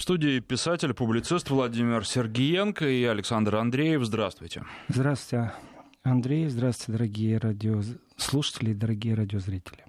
В 0.00 0.02
студии 0.02 0.40
писатель, 0.40 0.94
публицист 0.94 1.50
Владимир 1.50 2.06
Сергиенко 2.06 2.88
и 2.88 3.04
Александр 3.04 3.56
Андреев. 3.56 4.02
Здравствуйте. 4.02 4.64
Здравствуйте, 4.88 5.52
Андрей. 6.02 6.48
Здравствуйте, 6.48 6.92
дорогие 6.92 7.36
радиослушатели 7.36 8.70
и 8.70 8.74
дорогие 8.74 9.12
радиозрители. 9.12 9.84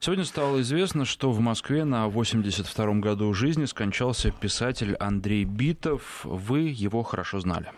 Сегодня 0.00 0.24
стало 0.24 0.62
известно, 0.62 1.04
что 1.04 1.32
в 1.32 1.40
Москве 1.40 1.84
на 1.84 2.06
82-м 2.06 3.02
году 3.02 3.34
жизни 3.34 3.66
скончался 3.66 4.30
писатель 4.30 4.94
Андрей 4.94 5.44
Битов. 5.44 6.24
Вы 6.24 6.60
его 6.60 7.02
хорошо 7.02 7.40
знали. 7.40 7.72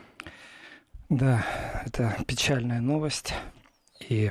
Да, 1.08 1.44
это 1.84 2.16
печальная 2.28 2.80
новость. 2.80 3.34
И, 4.08 4.30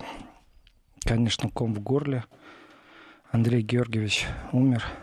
конечно, 1.04 1.50
ком 1.50 1.74
в 1.74 1.82
горле. 1.82 2.24
Андрей 3.32 3.64
Георгиевич 3.64 4.28
умер– 4.54 4.82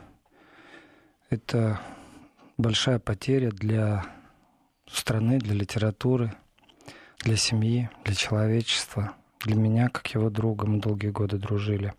это 1.33 1.81
большая 2.59 2.99
потеря 2.99 3.51
для 3.51 4.05
страны, 4.87 5.39
для 5.39 5.55
литературы, 5.55 6.35
для 7.21 7.37
семьи, 7.37 7.89
для 8.05 8.15
человечества, 8.15 9.15
для 9.41 9.57
меня, 9.57 9.89
как 9.89 10.07
его 10.09 10.29
друга. 10.31 10.67
Мы 10.67 10.81
долгие 10.81 11.09
годы 11.09 11.39
дружили. 11.39 11.95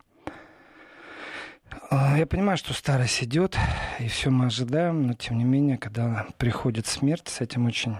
А, 1.90 2.18
я 2.18 2.28
понимаю, 2.28 2.58
что 2.58 2.74
старость 2.74 3.24
идет, 3.24 3.58
и 4.00 4.08
все 4.08 4.30
мы 4.30 4.46
ожидаем, 4.46 5.08
но 5.08 5.14
тем 5.14 5.38
не 5.38 5.44
менее, 5.44 5.78
когда 5.78 6.28
приходит 6.38 6.86
смерть, 6.86 7.28
с 7.28 7.42
этим 7.42 7.66
очень 7.66 7.98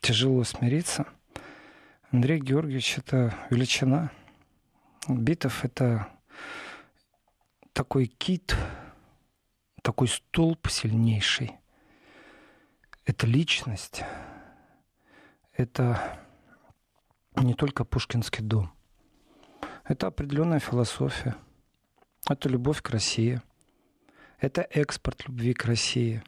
тяжело 0.00 0.42
смириться. 0.42 1.06
Андрей 2.10 2.40
Георгиевич— 2.40 2.98
это 2.98 3.32
величина. 3.50 4.10
Битов— 5.08 5.64
это 5.64 6.08
такой 7.72 8.06
кит, 8.06 8.54
такой 9.82 10.08
столб 10.08 10.68
сильнейший. 10.68 11.58
Это 13.04 13.26
личность. 13.26 14.02
Это 15.52 16.18
не 17.36 17.54
только 17.54 17.84
Пушкинский 17.84 18.42
дом. 18.42 18.72
Это 19.84 20.06
определенная 20.06 20.60
философия. 20.60 21.34
Это 22.28 22.48
любовь 22.48 22.80
к 22.80 22.90
России. 22.90 23.42
Это 24.38 24.62
экспорт 24.62 25.26
любви 25.26 25.52
к 25.54 25.64
России. 25.64 26.22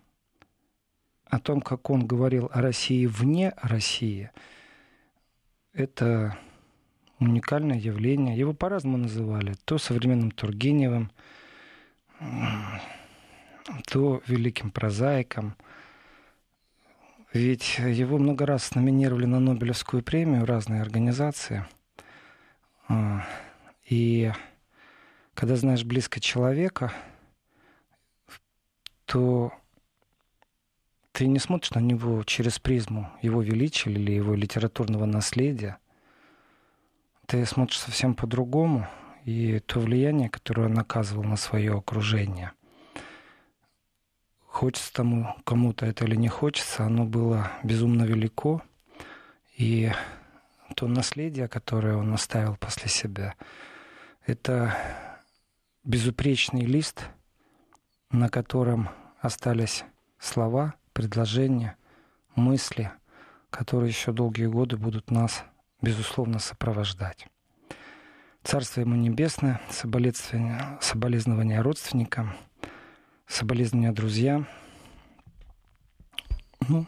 О 1.27 1.39
том, 1.39 1.61
как 1.61 1.91
он 1.91 2.07
говорил 2.07 2.51
о 2.53 2.61
России 2.61 3.07
вне 3.07 3.55
России, 3.57 4.31
это 5.73 6.37
уникальное 7.19 7.79
явление. 7.79 8.37
Его 8.37 8.53
по-разному 8.53 8.99
называли. 8.99 9.55
То 9.65 9.79
современным 9.79 10.31
Тургеневым, 10.31 11.11
то 13.87 14.23
великим 14.27 14.71
прозаиком. 14.71 15.57
Ведь 17.33 17.79
его 17.79 18.19
много 18.19 18.47
раз 18.47 18.75
номинировали 18.75 19.25
на 19.25 19.41
Нобелевскую 19.41 20.03
премию 20.03 20.47
разные 20.47 20.83
организации. 20.83 21.67
А, 22.89 23.25
и 23.89 24.33
когда 25.35 25.57
знаешь 25.57 25.85
близко 25.85 26.21
человека, 26.21 26.93
то 29.05 29.53
ты 31.13 31.27
не 31.27 31.39
смотришь 31.39 31.73
на 31.73 31.81
него 31.81 32.23
через 32.25 32.59
призму 32.59 33.11
его 33.21 33.43
величия 33.43 33.91
или 33.91 34.13
его 34.13 34.35
литературного 34.35 35.07
наследия. 35.07 35.79
Ты 37.27 37.45
смотришь 37.47 37.81
совсем 37.81 38.15
по-другому, 38.15 38.87
и 39.25 39.59
то 39.61 39.81
влияние, 39.81 40.29
которое 40.29 40.67
он 40.67 40.79
оказывал 40.79 41.25
на 41.25 41.37
свое 41.37 41.73
окружение– 41.73 42.53
хочется 44.55 44.93
тому 44.93 45.35
кому-то 45.45 45.85
это 45.85 46.05
или 46.05 46.15
не 46.15 46.29
хочется, 46.29 46.85
оно 46.85 47.05
было 47.05 47.51
безумно 47.65 48.05
велико. 48.05 48.63
И 49.57 49.91
то 50.77 50.87
наследие, 50.87 51.49
которое 51.49 51.97
он 51.97 52.15
оставил 52.15 52.57
после 52.57 52.89
себя, 52.89 53.35
это 54.25 54.77
безупречный 55.83 56.65
лист, 56.67 57.05
на 58.11 58.29
котором 58.29 58.91
остались 59.21 59.85
слова, 60.21 60.75
предложения, 60.93 61.77
мысли, 62.37 62.93
которые 63.51 63.89
еще 63.89 64.13
долгие 64.13 64.47
годы 64.47 64.77
будут 64.77 65.11
нас, 65.11 65.43
безусловно, 65.83 66.39
сопровождать. 66.39 67.27
Царство 68.45 68.83
ему 68.83 68.95
небесное, 68.95 69.61
соболезнования, 69.69 71.61
родственникам– 71.61 72.35
Соболезнования 73.27 73.93
друзья. 73.93 74.45
Ну, 76.69 76.87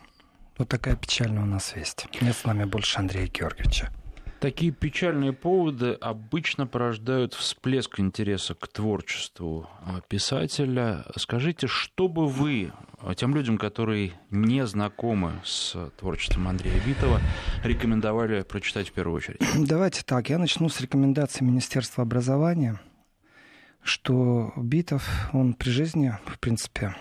вот 0.58 0.68
такая 0.68 0.96
печальная 0.96 1.42
у 1.42 1.46
нас 1.46 1.74
весть. 1.74 2.06
Нет 2.20 2.34
с 2.34 2.44
нами 2.44 2.64
больше 2.64 2.98
Андрея 2.98 3.26
Георгиевича. 3.26 3.92
Такие 4.40 4.70
печальные 4.70 5.32
поводы 5.32 5.92
обычно 5.92 6.66
порождают 6.66 7.32
всплеск 7.32 7.98
интереса 7.98 8.54
к 8.54 8.68
творчеству 8.68 9.68
а, 9.80 10.02
писателя. 10.02 11.06
Скажите, 11.16 11.66
что 11.66 12.06
бы 12.06 12.28
вы 12.28 12.70
а, 13.00 13.14
тем 13.14 13.34
людям, 13.34 13.56
которые 13.56 14.12
не 14.30 14.66
знакомы 14.66 15.32
с 15.42 15.74
творчеством 15.98 16.48
Андрея 16.48 16.78
Витова, 16.80 17.20
рекомендовали 17.64 18.42
прочитать 18.42 18.90
в 18.90 18.92
первую 18.92 19.16
очередь? 19.16 19.40
Давайте 19.56 20.02
так, 20.04 20.28
я 20.28 20.38
начну 20.38 20.68
с 20.68 20.80
рекомендаций 20.80 21.44
Министерства 21.46 22.02
образования– 22.02 22.78
что 23.86 24.52
Битов, 24.56 25.08
он 25.32 25.54
при 25.54 25.70
жизни, 25.70 26.16
в 26.26 26.38
принципе, 26.38 26.94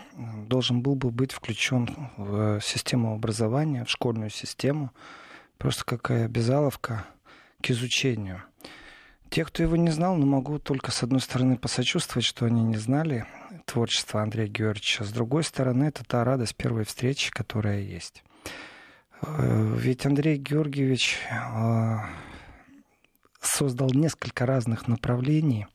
должен 0.47 0.81
был 0.81 0.95
бы 0.95 1.11
быть 1.11 1.31
включен 1.31 1.89
в 2.17 2.61
систему 2.61 3.13
образования, 3.13 3.85
в 3.85 3.89
школьную 3.89 4.29
систему, 4.29 4.91
просто 5.57 5.83
как 5.83 6.11
обязаловка 6.11 7.05
к 7.61 7.71
изучению. 7.71 8.43
Те, 9.29 9.43
кто 9.43 9.63
его 9.63 9.75
не 9.75 9.89
знал, 9.89 10.15
ну, 10.15 10.25
могу 10.25 10.59
только, 10.59 10.91
с 10.91 11.01
одной 11.01 11.19
стороны, 11.19 11.57
посочувствовать, 11.57 12.25
что 12.25 12.45
они 12.45 12.63
не 12.63 12.77
знали 12.77 13.25
творчество 13.65 14.21
Андрея 14.21 14.47
Георгиевича. 14.47 15.03
С 15.03 15.11
другой 15.11 15.43
стороны, 15.43 15.85
это 15.85 16.03
та 16.05 16.23
радость 16.23 16.55
первой 16.55 16.85
встречи, 16.85 17.31
которая 17.31 17.81
есть. 17.81 18.23
Э, 19.23 19.73
ведь 19.75 20.05
Андрей 20.05 20.37
Георгиевич 20.37 21.17
э, 21.31 21.97
создал 23.41 23.89
несколько 23.89 24.45
разных 24.45 24.87
направлений– 24.87 25.65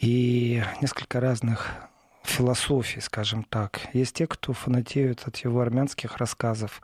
и 0.00 0.62
несколько 0.80 1.20
разных 1.20 1.70
философий, 2.22 3.00
скажем 3.00 3.44
так. 3.44 3.80
Есть 3.92 4.16
те, 4.16 4.26
кто 4.26 4.52
фанатеют 4.52 5.22
от 5.26 5.36
его 5.38 5.60
армянских 5.60 6.16
рассказов 6.16 6.82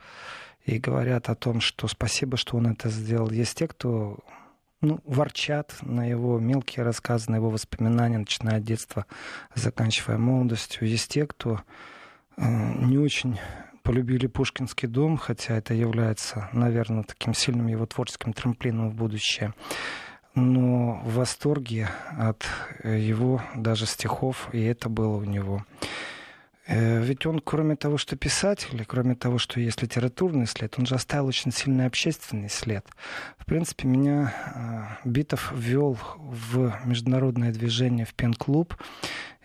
и 0.64 0.78
говорят 0.78 1.28
о 1.30 1.34
том, 1.34 1.60
что 1.60 1.88
спасибо, 1.88 2.36
что 2.36 2.56
он 2.56 2.66
это 2.66 2.88
сделал. 2.88 3.30
Есть 3.30 3.58
те, 3.58 3.68
кто 3.68 4.18
ну, 4.80 5.00
ворчат 5.04 5.74
на 5.80 6.04
его 6.08 6.38
мелкие 6.38 6.84
рассказы, 6.84 7.30
на 7.30 7.36
его 7.36 7.48
воспоминания, 7.48 8.18
начиная 8.18 8.58
от 8.58 8.64
детства, 8.64 9.06
заканчивая 9.54 10.18
молодостью. 10.18 10.86
Есть 10.86 11.10
те, 11.10 11.26
кто 11.26 11.62
э, 12.36 12.42
не 12.84 12.98
очень 12.98 13.38
полюбили 13.82 14.26
Пушкинский 14.26 14.88
дом, 14.88 15.16
хотя 15.16 15.56
это 15.56 15.72
является, 15.72 16.48
наверное, 16.52 17.04
таким 17.04 17.32
сильным 17.32 17.68
его 17.68 17.86
творческим 17.86 18.32
трамплином 18.32 18.90
в 18.90 18.94
будущее 18.94 19.54
но 20.36 21.00
в 21.02 21.14
восторге 21.14 21.88
от 22.16 22.46
э, 22.82 22.98
его 22.98 23.42
даже 23.56 23.86
стихов, 23.86 24.48
и 24.52 24.62
это 24.62 24.90
было 24.90 25.16
у 25.16 25.24
него. 25.24 25.64
Э, 26.66 27.02
ведь 27.02 27.24
он, 27.24 27.40
кроме 27.40 27.74
того, 27.74 27.96
что 27.96 28.16
писатель, 28.16 28.84
кроме 28.86 29.14
того, 29.14 29.38
что 29.38 29.60
есть 29.60 29.80
литературный 29.80 30.46
след, 30.46 30.78
он 30.78 30.84
же 30.84 30.94
оставил 30.94 31.26
очень 31.26 31.52
сильный 31.52 31.86
общественный 31.86 32.50
след. 32.50 32.86
В 33.38 33.46
принципе, 33.46 33.88
меня 33.88 34.34
э, 34.54 35.08
Битов 35.08 35.52
ввел 35.56 35.98
в 36.18 36.80
международное 36.84 37.50
движение 37.50 38.04
в 38.04 38.12
пен-клуб. 38.12 38.76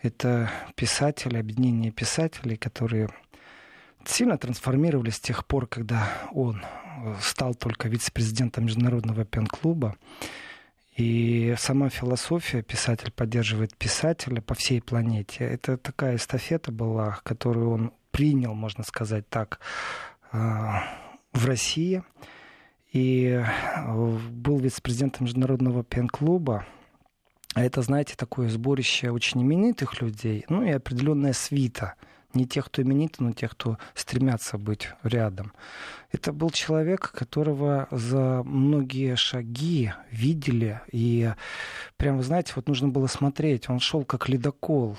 Это 0.02 0.50
писатели, 0.74 1.38
объединение 1.38 1.90
писателей, 1.90 2.56
которые 2.56 3.08
сильно 4.04 4.36
трансформировались 4.36 5.16
с 5.16 5.20
тех 5.20 5.46
пор, 5.46 5.66
когда 5.66 6.06
он 6.32 6.62
стал 7.20 7.54
только 7.54 7.88
вице-президентом 7.88 8.64
международного 8.64 9.24
пен-клуба. 9.24 9.96
И 10.96 11.54
сама 11.56 11.88
философия 11.88 12.62
писатель 12.62 13.10
поддерживает 13.12 13.74
писателя 13.76 14.40
по 14.42 14.54
всей 14.54 14.82
планете. 14.82 15.44
Это 15.44 15.78
такая 15.78 16.16
эстафета 16.16 16.70
была, 16.70 17.20
которую 17.22 17.70
он 17.70 17.92
принял, 18.10 18.54
можно 18.54 18.84
сказать 18.84 19.28
так, 19.28 19.60
а, 20.30 20.84
в 21.32 21.46
России. 21.46 22.02
И 22.92 23.42
был 24.30 24.58
вице-президентом 24.58 25.24
Международного 25.24 25.82
пен-клуба. 25.82 26.66
А 27.54 27.64
это, 27.64 27.80
знаете, 27.80 28.14
такое 28.16 28.50
сборище 28.50 29.10
очень 29.10 29.42
именитых 29.42 30.00
людей, 30.02 30.44
ну 30.48 30.62
и 30.62 30.70
определенная 30.70 31.32
свита– 31.32 31.94
не 32.34 32.46
тех, 32.46 32.66
кто 32.66 32.82
именит, 32.82 33.16
но 33.18 33.32
тех, 33.32 33.52
кто 33.52 33.78
стремятся 33.94 34.58
быть 34.58 34.88
рядом. 35.02 35.52
Это 36.10 36.32
был 36.32 36.50
человек, 36.50 37.10
которого 37.12 37.88
за 37.90 38.42
многие 38.44 39.16
шаги 39.16 39.92
видели, 40.10 40.80
и 40.90 41.32
прям, 41.96 42.18
вы 42.18 42.22
знаете, 42.22 42.52
вот 42.56 42.68
нужно 42.68 42.88
было 42.88 43.06
смотреть, 43.06 43.68
он 43.68 43.80
шел 43.80 44.04
как 44.04 44.28
ледокол, 44.28 44.96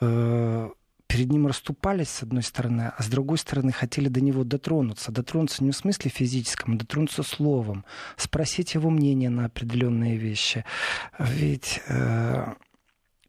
э, 0.00 0.70
перед 1.14 1.30
ним 1.30 1.46
расступались, 1.46 2.08
с 2.08 2.22
одной 2.22 2.42
стороны, 2.42 2.92
а 2.96 3.02
с 3.02 3.06
другой 3.06 3.38
стороны 3.38 3.70
хотели 3.72 4.08
до 4.08 4.20
него 4.20 4.42
дотронуться. 4.42 5.12
Дотронуться 5.12 5.62
не 5.62 5.70
в 5.70 5.76
смысле 5.76 6.10
физическом, 6.10 6.74
а 6.74 6.78
дотронуться 6.78 7.22
словом, 7.22 7.84
спросить 8.16 8.74
его 8.74 8.90
мнение 8.90 9.30
на 9.30 9.44
определенные 9.44 10.16
вещи. 10.16 10.64
Ведь 11.18 11.80
э, 11.86 12.54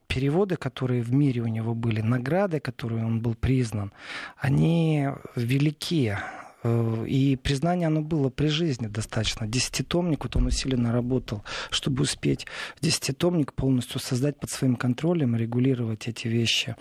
переводы, 0.08 0.56
которые 0.56 1.02
в 1.02 1.14
мире 1.14 1.42
у 1.42 1.48
него 1.48 1.74
были, 1.74 2.02
награды, 2.02 2.60
которые 2.60 3.06
он 3.06 3.22
был 3.22 3.36
признан, 3.36 3.92
они 4.38 5.10
великие. 5.36 6.20
Э, 6.64 7.06
и 7.08 7.36
признание 7.36 7.88
оно 7.88 8.02
было 8.02 8.30
при 8.30 8.48
жизни 8.48 8.88
достаточно. 8.88 9.48
Десятитомник, 9.48 10.24
вот 10.24 10.36
он 10.36 10.48
усиленно 10.48 10.92
работал, 10.92 11.44
чтобы 11.70 12.04
успеть 12.04 12.48
десятитомник 12.82 13.54
полностью 13.54 14.00
создать 14.00 14.40
под 14.40 14.50
своим 14.50 14.76
контролем, 14.76 15.36
регулировать 15.36 16.08
эти 16.08 16.28
вещи. 16.28 16.76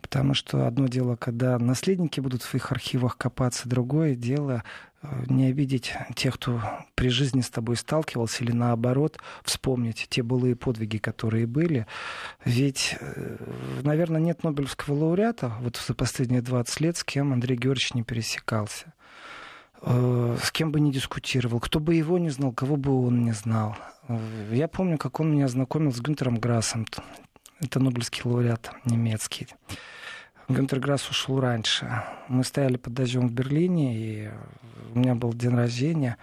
Потому 0.00 0.34
что 0.34 0.66
одно 0.66 0.86
дело, 0.86 1.16
когда 1.16 1.58
наследники 1.58 2.20
будут 2.20 2.42
в 2.42 2.54
их 2.54 2.72
архивах 2.72 3.18
копаться, 3.18 3.68
другое 3.68 4.14
дело 4.14 4.62
не 5.28 5.46
обидеть 5.46 5.92
тех, 6.14 6.34
кто 6.34 6.60
при 6.94 7.08
жизни 7.08 7.40
с 7.40 7.50
тобой 7.50 7.76
сталкивался, 7.76 8.44
или 8.44 8.52
наоборот, 8.52 9.18
вспомнить 9.44 10.06
те 10.08 10.22
былые 10.22 10.56
подвиги, 10.56 10.98
которые 10.98 11.46
были. 11.46 11.86
Ведь, 12.44 12.96
э, 13.00 13.36
наверное, 13.82 14.20
нет 14.20 14.42
Нобелевского 14.44 14.94
лауреата 14.94 15.52
вот 15.60 15.76
за 15.76 15.94
последние 15.94 16.42
20 16.42 16.80
лет, 16.80 16.96
с 16.96 17.04
кем 17.04 17.32
Андрей 17.32 17.56
Георгиевич 17.56 17.94
не 17.94 18.02
пересекался. 18.02 18.92
Э, 19.82 20.36
с 20.42 20.50
кем 20.50 20.72
бы 20.72 20.80
ни 20.80 20.90
дискутировал, 20.90 21.60
кто 21.60 21.80
бы 21.80 21.94
его 21.94 22.18
не 22.18 22.30
знал, 22.30 22.52
кого 22.52 22.76
бы 22.76 23.06
он 23.06 23.22
не 23.22 23.32
знал. 23.32 23.76
Э, 24.08 24.18
я 24.52 24.68
помню, 24.68 24.98
как 24.98 25.20
он 25.20 25.32
меня 25.32 25.48
знакомил 25.48 25.92
с 25.92 26.00
Гюнтером 26.00 26.36
Грассом. 26.36 26.86
Это 27.60 27.80
Нобелевский 27.80 28.22
лауреат 28.24 28.70
немецкий. 28.84 29.48
Гюнтер 30.48 30.80
Грасс 30.80 31.08
ушел 31.10 31.40
раньше. 31.40 32.02
Мы 32.28 32.44
стояли 32.44 32.76
под 32.76 32.94
дождем 32.94 33.28
в 33.28 33.32
Берлине, 33.32 33.96
и 33.96 34.30
у 34.94 34.98
меня 34.98 35.14
был 35.14 35.32
день 35.32 35.54
рождения. 35.54 36.16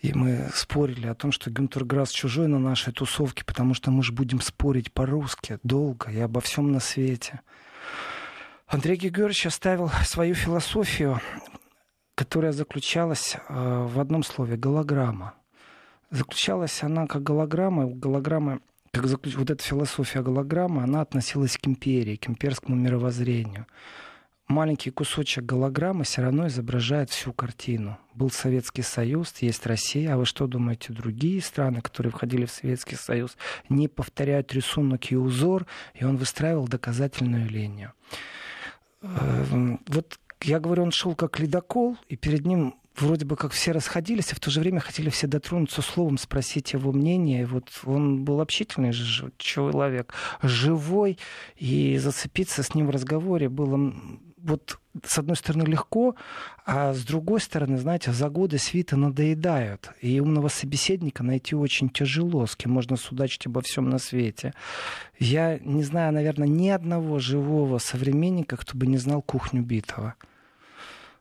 И 0.00 0.12
мы 0.12 0.50
спорили 0.54 1.06
о 1.06 1.14
том, 1.14 1.32
что 1.32 1.50
Гюнтер 1.50 1.84
Грасс 1.84 2.10
чужой 2.10 2.48
на 2.48 2.58
нашей 2.58 2.92
тусовке, 2.92 3.44
потому 3.44 3.74
что 3.74 3.90
мы 3.90 4.02
же 4.02 4.12
будем 4.12 4.40
спорить 4.40 4.92
по-русски 4.92 5.58
долго 5.62 6.10
и 6.10 6.18
обо 6.18 6.40
всем 6.40 6.72
на 6.72 6.80
свете. 6.80 7.40
Андрей 8.66 8.96
Георгиевич 8.96 9.46
оставил 9.46 9.90
свою 10.04 10.34
философию 10.34 11.20
которая 12.16 12.52
заключалась 12.52 13.36
э, 13.36 13.86
в 13.86 14.00
одном 14.00 14.24
слове 14.24 14.56
голограмма. 14.56 15.34
Заключалась 16.10 16.82
она 16.82 17.06
как 17.06 17.22
голограмма, 17.22 17.86
голограммы 17.86 18.60
как 18.96 19.06
заключ... 19.06 19.34
вот 19.36 19.50
эта 19.50 19.62
философия 19.62 20.22
голограммы, 20.22 20.82
она 20.82 21.00
относилась 21.00 21.56
к 21.56 21.66
империи, 21.66 22.16
к 22.16 22.28
имперскому 22.28 22.76
мировоззрению. 22.76 23.66
Маленький 24.48 24.90
кусочек 24.90 25.44
голограммы 25.44 26.04
все 26.04 26.22
равно 26.22 26.46
изображает 26.46 27.10
всю 27.10 27.32
картину. 27.32 27.98
Был 28.14 28.30
Советский 28.30 28.82
Союз, 28.82 29.34
есть 29.40 29.66
Россия, 29.66 30.14
а 30.14 30.16
вы 30.16 30.24
что 30.24 30.46
думаете, 30.46 30.92
другие 30.92 31.42
страны, 31.42 31.80
которые 31.80 32.12
входили 32.12 32.44
в 32.44 32.52
Советский 32.52 32.94
Союз, 32.94 33.36
не 33.68 33.88
повторяют 33.88 34.52
рисунок 34.54 35.10
и 35.10 35.16
узор, 35.16 35.66
и 35.94 36.04
он 36.04 36.16
выстраивал 36.16 36.68
доказательную 36.68 37.48
линию. 37.48 37.92
Э, 39.02 39.76
вот 39.88 40.16
я 40.42 40.60
говорю, 40.60 40.84
он 40.84 40.92
шел 40.92 41.16
как 41.16 41.40
ледокол, 41.40 41.96
и 42.08 42.16
перед 42.16 42.46
ним 42.46 42.76
вроде 43.00 43.24
бы 43.24 43.36
как 43.36 43.52
все 43.52 43.72
расходились, 43.72 44.32
а 44.32 44.36
в 44.36 44.40
то 44.40 44.50
же 44.50 44.60
время 44.60 44.80
хотели 44.80 45.10
все 45.10 45.26
дотронуться 45.26 45.82
словом, 45.82 46.18
спросить 46.18 46.72
его 46.72 46.92
мнение. 46.92 47.42
И 47.42 47.44
вот 47.44 47.70
он 47.84 48.24
был 48.24 48.40
общительный 48.40 48.92
человек, 49.38 50.14
живой, 50.42 51.18
и 51.56 51.98
зацепиться 51.98 52.62
с 52.62 52.74
ним 52.74 52.86
в 52.86 52.90
разговоре 52.90 53.48
было 53.48 53.92
вот 54.46 54.78
с 55.04 55.18
одной 55.18 55.36
стороны 55.36 55.64
легко, 55.64 56.14
а 56.64 56.94
с 56.94 57.04
другой 57.04 57.40
стороны, 57.40 57.76
знаете, 57.76 58.12
за 58.12 58.28
годы 58.28 58.58
свита 58.58 58.96
надоедают. 58.96 59.90
И 60.00 60.20
умного 60.20 60.48
собеседника 60.48 61.22
найти 61.22 61.54
очень 61.54 61.90
тяжело, 61.90 62.46
с 62.46 62.56
кем 62.56 62.72
можно 62.72 62.96
судачить 62.96 63.46
обо 63.46 63.60
всем 63.60 63.90
на 63.90 63.98
свете. 63.98 64.54
Я 65.18 65.58
не 65.58 65.82
знаю, 65.82 66.12
наверное, 66.12 66.48
ни 66.48 66.68
одного 66.68 67.18
живого 67.18 67.78
современника, 67.78 68.56
кто 68.56 68.78
бы 68.78 68.86
не 68.86 68.98
знал 68.98 69.20
кухню 69.20 69.62
Битова. 69.62 70.14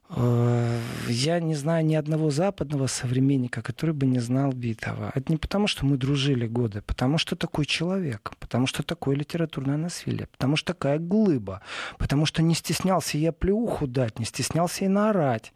Э, 0.10 0.80
я 1.08 1.40
не 1.40 1.56
знаю 1.56 1.86
ни 1.86 1.96
одного 1.96 2.30
западного 2.30 2.88
современника, 2.88 3.62
который 3.62 3.94
бы 3.96 4.06
не 4.06 4.20
знал 4.20 4.52
Битова. 4.52 5.12
Это 5.16 5.32
не 5.32 5.38
потому, 5.38 5.68
что 5.68 5.86
мы 5.86 5.98
дружили 5.98 6.48
годы, 6.48 6.82
потому 6.82 7.18
что 7.18 7.36
такой 7.36 7.66
человек, 7.66 8.34
потому 8.40 8.68
что 8.68 8.84
такое 8.84 9.16
литературное 9.16 9.78
насилие, 9.78 10.28
потому 10.28 10.56
что 10.56 10.74
такая 10.74 11.00
глыба, 11.00 11.62
потому 11.98 12.26
что 12.26 12.42
не 12.42 12.54
стеснялся 12.56 13.18
я 13.18 13.32
плеуху 13.32 13.88
дать, 13.88 14.20
не 14.20 14.26
стеснялся 14.26 14.86
и 14.86 14.88
наорать. 14.88 15.54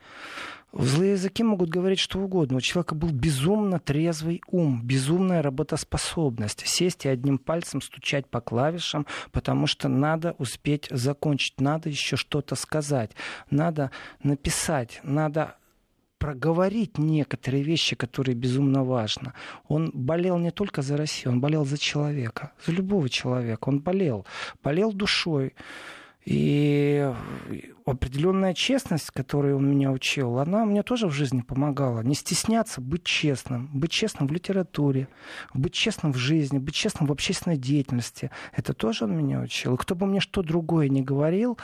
Злые 0.72 1.14
языки 1.14 1.44
могут 1.44 1.70
говорить 1.70 2.00
что 2.00 2.20
угодно. 2.20 2.58
У 2.58 2.62
человека 2.62 2.94
был 2.94 3.10
безумно 3.10 3.80
трезвый 3.80 4.42
ум, 4.48 4.82
безумная 4.84 5.42
работоспособность. 5.42 6.66
Сесть 6.68 7.06
и 7.06 7.10
одним 7.10 7.40
пальцем 7.40 7.82
стучать 7.82 8.28
по 8.28 8.40
клавишам, 8.40 9.08
потому 9.32 9.66
что 9.66 9.88
надо 9.88 10.36
успеть 10.38 10.88
закончить, 10.92 11.60
надо 11.60 11.90
еще 11.90 12.18
что-то 12.18 12.56
сказать, 12.56 13.12
надо 13.50 13.90
написать, 14.22 15.00
надо 15.04 15.56
проговорить 16.20 16.98
некоторые 16.98 17.64
вещи, 17.64 17.96
которые 17.96 18.36
безумно 18.36 18.84
важно. 18.84 19.34
Он 19.68 19.90
болел 19.94 20.38
не 20.38 20.52
только 20.52 20.82
за 20.82 20.98
Россию, 20.98 21.34
он 21.34 21.42
болел 21.42 21.66
за 21.66 21.78
человека, 21.78 22.52
за 22.64 22.74
любого 22.74 23.10
человека. 23.10 23.70
Он 23.70 23.80
болел, 23.80 24.26
болел 24.62 24.92
душой. 24.92 25.54
И 26.26 27.12
определенная 27.86 28.54
честность, 28.54 29.10
которой 29.10 29.54
он 29.54 29.70
меня 29.70 29.92
учил, 29.92 30.38
она 30.40 30.66
мне 30.66 30.84
тоже 30.84 31.08
в 31.08 31.12
жизни 31.12 31.42
помогала. 31.42 32.02
Не 32.02 32.14
стесняться 32.14 32.82
быть 32.82 33.04
честным. 33.04 33.70
Быть 33.74 33.92
честным 33.92 34.28
в 34.28 34.32
литературе, 34.32 35.08
быть 35.54 35.74
честным 35.74 36.14
в 36.14 36.18
жизни, 36.18 36.60
быть 36.60 36.76
честным 36.76 37.08
в 37.08 37.12
общественной 37.12 37.58
деятельности. 37.58 38.32
Это 38.52 38.74
тоже 38.74 39.06
он 39.06 39.18
меня 39.18 39.40
учил. 39.40 39.76
И 39.76 39.78
кто 39.78 39.96
бы 39.96 40.06
мне 40.06 40.20
что 40.20 40.44
другое 40.44 40.90
не 40.90 41.02
говорил, 41.02 41.58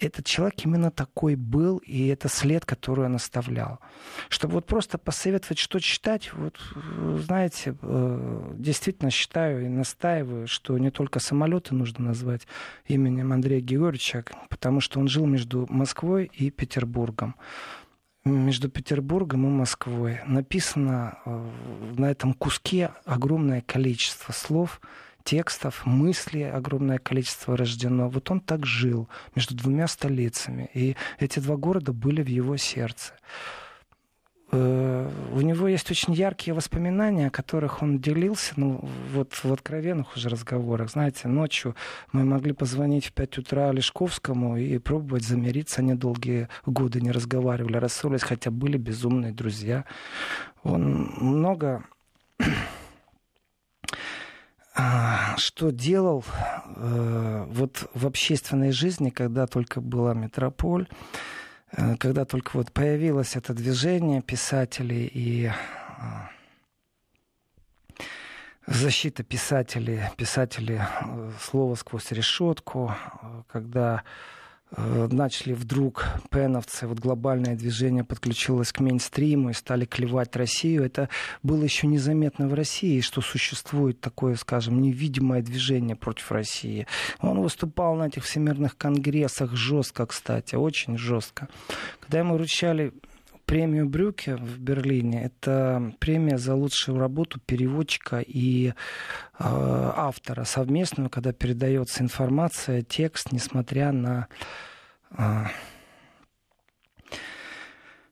этот 0.00 0.24
человек 0.24 0.64
именно 0.64 0.90
такой 0.90 1.34
был, 1.34 1.78
и 1.78 2.08
это 2.08 2.28
след, 2.28 2.64
который 2.64 3.06
он 3.06 3.16
оставлял. 3.16 3.80
Чтобы 4.28 4.54
вот 4.54 4.66
просто 4.66 4.98
посоветовать, 4.98 5.58
что 5.58 5.78
читать, 5.78 6.32
вот, 6.32 6.58
знаете, 7.18 7.76
э, 7.80 8.52
действительно 8.56 9.10
считаю 9.10 9.64
и 9.64 9.68
настаиваю, 9.68 10.48
что 10.48 10.76
не 10.78 10.90
только 10.90 11.20
самолеты 11.20 11.74
нужно 11.74 12.06
назвать 12.06 12.46
именем 12.86 13.32
Андрея 13.32 13.60
Георгиевича, 13.60 14.24
потому 14.48 14.80
что 14.80 14.98
он 15.00 15.08
жил 15.08 15.26
между 15.26 15.66
Москвой 15.68 16.30
и 16.32 16.50
Петербургом 16.50 17.36
между 18.24 18.68
Петербургом 18.68 19.46
и 19.46 19.48
Москвой. 19.48 20.20
Написано 20.26 21.18
э, 21.24 21.50
на 21.96 22.10
этом 22.10 22.34
куске 22.34 22.92
огромное 23.06 23.62
количество 23.62 24.32
слов, 24.32 24.80
текстов, 25.24 25.86
мыслей 25.86 26.50
огромное 26.50 26.98
количество 26.98 27.56
рождено. 27.56 28.08
Вот 28.08 28.30
он 28.30 28.40
так 28.40 28.66
жил 28.66 29.08
между 29.34 29.54
двумя 29.54 29.86
столицами. 29.86 30.70
И 30.74 30.96
эти 31.18 31.38
два 31.38 31.56
города 31.56 31.92
были 31.92 32.22
в 32.22 32.28
его 32.28 32.56
сердце. 32.56 33.14
Э, 34.52 35.08
у 35.32 35.40
него 35.40 35.68
есть 35.68 35.90
очень 35.90 36.12
яркие 36.12 36.54
воспоминания, 36.54 37.28
о 37.28 37.30
которых 37.30 37.82
он 37.82 38.00
делился 38.00 38.54
ну, 38.56 38.84
вот 39.12 39.32
в 39.32 39.52
откровенных 39.52 40.16
уже 40.16 40.28
разговорах. 40.28 40.90
Знаете, 40.90 41.28
ночью 41.28 41.76
мы 42.12 42.24
могли 42.24 42.52
позвонить 42.52 43.06
в 43.06 43.12
5 43.12 43.38
утра 43.38 43.72
Лешковскому 43.72 44.56
и 44.56 44.78
пробовать 44.78 45.24
замириться. 45.24 45.80
Они 45.80 45.94
долгие 45.94 46.48
годы 46.66 47.00
не 47.00 47.12
разговаривали, 47.12 47.76
рассорились, 47.76 48.22
хотя 48.22 48.50
были 48.50 48.76
безумные 48.76 49.32
друзья. 49.32 49.84
Он 50.62 51.12
много 51.20 51.84
что 55.40 55.70
делал 55.70 56.24
э, 56.76 57.46
вот 57.48 57.90
в 57.94 58.06
общественной 58.06 58.72
жизни, 58.72 59.10
когда 59.10 59.46
только 59.46 59.80
была 59.80 60.14
метрополь, 60.14 60.88
э, 61.72 61.96
когда 61.96 62.24
только 62.24 62.56
вот 62.56 62.72
появилось 62.72 63.36
это 63.36 63.54
движение 63.54 64.22
писателей 64.22 65.10
и 65.12 65.46
а, 65.46 66.30
защита 68.66 69.22
писателей, 69.22 70.02
писателей 70.16 70.80
э, 70.80 71.32
слова 71.40 71.74
сквозь 71.74 72.12
решетку, 72.12 72.94
когда 73.48 74.02
Э, 74.02 74.39
начали 74.76 75.52
вдруг 75.52 76.06
пеновцы, 76.30 76.86
вот 76.86 76.98
глобальное 76.98 77.56
движение 77.56 78.04
подключилось 78.04 78.72
к 78.72 78.80
мейнстриму 78.80 79.50
и 79.50 79.52
стали 79.54 79.84
клевать 79.84 80.36
Россию. 80.36 80.84
Это 80.84 81.08
было 81.42 81.64
еще 81.64 81.86
незаметно 81.86 82.48
в 82.48 82.54
России, 82.54 83.00
что 83.00 83.20
существует 83.20 84.00
такое, 84.00 84.36
скажем, 84.36 84.80
невидимое 84.80 85.42
движение 85.42 85.96
против 85.96 86.30
России. 86.30 86.86
Он 87.20 87.40
выступал 87.40 87.96
на 87.96 88.06
этих 88.06 88.24
всемирных 88.24 88.76
конгрессах 88.76 89.54
жестко, 89.54 90.06
кстати, 90.06 90.54
очень 90.54 90.96
жестко. 90.96 91.48
Когда 92.00 92.20
ему 92.20 92.34
вручали 92.34 92.92
премию 93.50 93.88
Брюке 93.88 94.36
в 94.36 94.60
Берлине. 94.60 95.24
Это 95.24 95.92
премия 95.98 96.38
за 96.38 96.54
лучшую 96.54 97.00
работу 97.00 97.40
переводчика 97.40 98.20
и 98.20 98.68
э, 98.68 98.72
автора 99.38 100.44
совместную, 100.44 101.10
когда 101.10 101.32
передается 101.32 102.04
информация, 102.04 102.82
текст, 102.82 103.32
несмотря 103.32 103.90
на 103.90 104.28
э, 105.18 105.46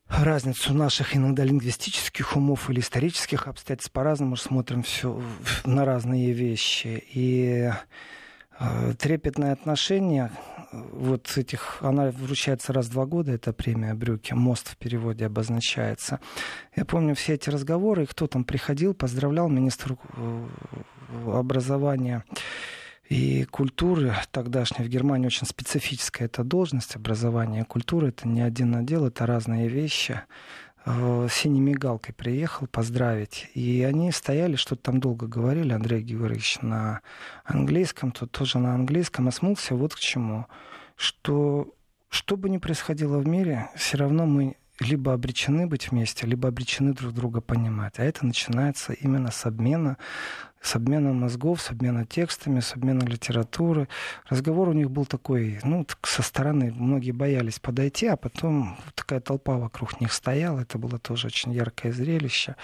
разницу 0.09 0.73
наших 0.73 1.15
иногда 1.15 1.45
лингвистических 1.45 2.35
умов 2.35 2.69
или 2.69 2.81
исторических 2.81 3.47
обстоятельств. 3.47 3.93
По-разному 3.93 4.35
смотрим 4.35 4.83
все 4.83 5.23
на 5.63 5.85
разные 5.85 6.33
вещи. 6.33 7.01
И 7.13 7.71
э, 8.59 8.93
трепетное 8.99 9.53
отношение 9.53 10.31
вот 10.71 11.37
этих, 11.37 11.77
она 11.81 12.11
вручается 12.11 12.73
раз 12.73 12.87
в 12.87 12.91
два 12.91 13.05
года, 13.05 13.31
эта 13.31 13.53
премия 13.53 13.93
Брюки, 13.93 14.33
мост 14.33 14.69
в 14.69 14.77
переводе 14.77 15.25
обозначается. 15.25 16.19
Я 16.75 16.85
помню 16.85 17.15
все 17.15 17.33
эти 17.33 17.49
разговоры, 17.49 18.05
кто 18.05 18.27
там 18.27 18.43
приходил, 18.43 18.93
поздравлял 18.93 19.49
министр 19.49 19.97
э, 20.15 20.47
образования 21.27 22.23
и 23.09 23.45
культуры 23.45 24.13
тогдашней 24.31 24.85
в 24.85 24.89
Германии 24.89 25.27
очень 25.27 25.47
специфическая 25.47 26.27
эта 26.27 26.43
должность 26.43 26.95
образования 26.95 27.61
и 27.61 27.65
культуры. 27.65 28.09
Это 28.09 28.27
не 28.27 28.41
один 28.41 28.75
отдел, 28.75 29.07
это 29.07 29.25
разные 29.25 29.67
вещи. 29.67 30.21
Синей 31.29 31.61
мигалкой 31.61 32.13
приехал 32.13 32.67
поздравить. 32.67 33.49
И 33.53 33.83
они 33.83 34.11
стояли, 34.11 34.55
что-то 34.55 34.83
там 34.83 34.99
долго 34.99 35.27
говорили, 35.27 35.73
Андрей 35.73 36.01
Георгиевич, 36.01 36.59
на 36.61 37.01
английском, 37.43 38.11
тут 38.11 38.31
тоже 38.31 38.59
на 38.59 38.73
английском, 38.73 39.27
а 39.27 39.31
смылся 39.31 39.75
вот 39.75 39.95
к 39.95 39.99
чему. 39.99 40.47
Что 40.95 41.73
что 42.09 42.37
бы 42.37 42.49
ни 42.49 42.57
происходило 42.57 43.19
в 43.19 43.27
мире, 43.27 43.69
все 43.75 43.97
равно 43.97 44.25
мы 44.25 44.55
либо 44.79 45.13
обречены 45.13 45.67
быть 45.67 45.91
вместе, 45.91 46.25
либо 46.25 46.49
обречены 46.49 46.93
друг 46.93 47.13
друга 47.13 47.41
понимать. 47.41 47.99
А 47.99 48.03
это 48.03 48.25
начинается 48.25 48.93
именно 48.93 49.29
с 49.29 49.45
обмена 49.45 49.97
с 50.61 50.75
обменом 50.75 51.21
мозгов, 51.21 51.61
с 51.61 51.71
обменом 51.71 52.05
текстами, 52.05 52.59
с 52.59 52.73
обменом 52.73 53.07
литературы. 53.07 53.87
Разговор 54.27 54.69
у 54.69 54.73
них 54.73 54.91
был 54.91 55.05
такой, 55.05 55.59
ну, 55.63 55.85
со 56.03 56.21
стороны 56.21 56.73
многие 56.75 57.11
боялись 57.11 57.59
подойти, 57.59 58.07
а 58.07 58.17
потом 58.17 58.77
такая 58.95 59.19
толпа 59.19 59.57
вокруг 59.57 60.01
них 60.01 60.11
стояла. 60.11 60.61
Это 60.61 60.77
было 60.77 60.99
тоже 60.99 61.27
очень 61.27 61.53
яркое 61.53 61.91
зрелище. 61.91 62.55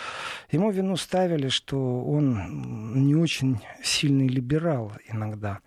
Ему 0.51 0.71
вину 0.71 0.97
ставили, 0.97 1.49
что 1.49 2.03
он 2.03 3.05
не 3.05 3.15
очень 3.15 3.61
сильный 3.83 4.27
либерал 4.27 4.91
иногда. 5.07 5.59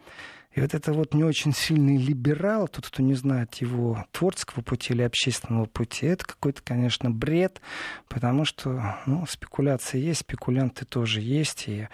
И 0.59 0.61
вот 0.61 0.75
это 0.75 0.93
вот 0.93 1.15
не 1.15 1.23
очень 1.23 1.55
сильный 1.55 1.97
либерал, 1.97 2.67
тот, 2.67 2.89
кто 2.89 3.01
не 3.01 3.15
знает 3.15 3.55
его 3.55 4.05
творческого 4.11 4.61
пути 4.61 4.93
или 4.93 5.03
общественного 5.03 5.67
пути, 5.67 6.07
это 6.07 6.27
какой-то, 6.27 6.63
конечно, 6.65 7.13
бред, 7.13 7.61
потому 8.09 8.45
что 8.45 8.97
ну, 9.07 9.25
спекуляции 9.29 10.01
есть, 10.01 10.23
спекулянты 10.23 10.85
тоже 10.85 11.21
есть. 11.21 11.69
И 11.69 11.87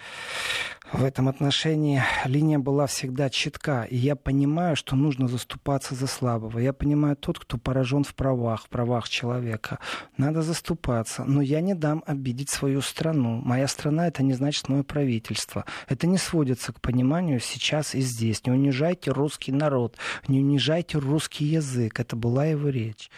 в 0.93 1.03
этом 1.03 1.27
отношении 1.27 2.01
линия 2.25 2.59
была 2.59 2.85
всегда 2.87 3.29
четка. 3.29 3.83
И 3.83 3.95
я 3.95 4.15
понимаю, 4.15 4.75
что 4.75 4.95
нужно 4.95 5.27
заступаться 5.27 5.95
за 5.95 6.07
слабого. 6.07 6.59
Я 6.59 6.73
понимаю 6.73 7.15
тот, 7.15 7.39
кто 7.39 7.57
поражен 7.57 8.03
в 8.03 8.13
правах, 8.13 8.65
в 8.65 8.69
правах 8.69 9.09
человека. 9.09 9.79
Надо 10.17 10.41
заступаться. 10.41 11.23
Но 11.25 11.41
я 11.41 11.61
не 11.61 11.73
дам 11.73 12.03
обидеть 12.05 12.49
свою 12.49 12.81
страну. 12.81 13.41
Моя 13.43 13.67
страна— 13.67 14.07
это 14.09 14.23
не 14.23 14.33
значит 14.33 14.69
мое 14.69 14.83
правительство. 14.83 15.65
Это 15.87 16.07
не 16.07 16.17
сводится 16.17 16.71
к 16.71 16.79
пониманию 16.81 17.39
сейчас 17.39 17.95
и 17.95 18.01
здесь. 18.01 18.45
Не 18.45 18.51
унижайте 18.51 19.11
русский 19.11 19.51
народ, 19.51 19.97
не 20.27 20.39
унижайте 20.39 20.97
русский 20.97 21.45
язык. 21.45 21.99
Это 21.99 22.15
была 22.15 22.45
его 22.45 22.69
речь. 22.69 23.09